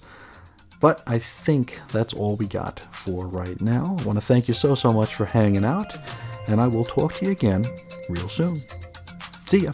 But 0.82 1.04
I 1.06 1.20
think 1.20 1.80
that's 1.92 2.14
all 2.14 2.36
we 2.36 2.48
got 2.48 2.80
for 2.92 3.28
right 3.28 3.60
now. 3.62 3.96
I 4.00 4.04
want 4.04 4.18
to 4.18 4.26
thank 4.26 4.48
you 4.48 4.56
so 4.56 4.74
so 4.74 4.92
much 4.92 5.14
for 5.14 5.26
hanging 5.26 5.66
out, 5.66 5.96
and 6.48 6.60
I 6.60 6.68
will 6.68 6.86
talk 6.86 7.14
to 7.16 7.26
you 7.26 7.32
again 7.32 7.66
real 8.10 8.30
soon. 8.30 8.60
See 9.46 9.66
ya. 9.66 9.74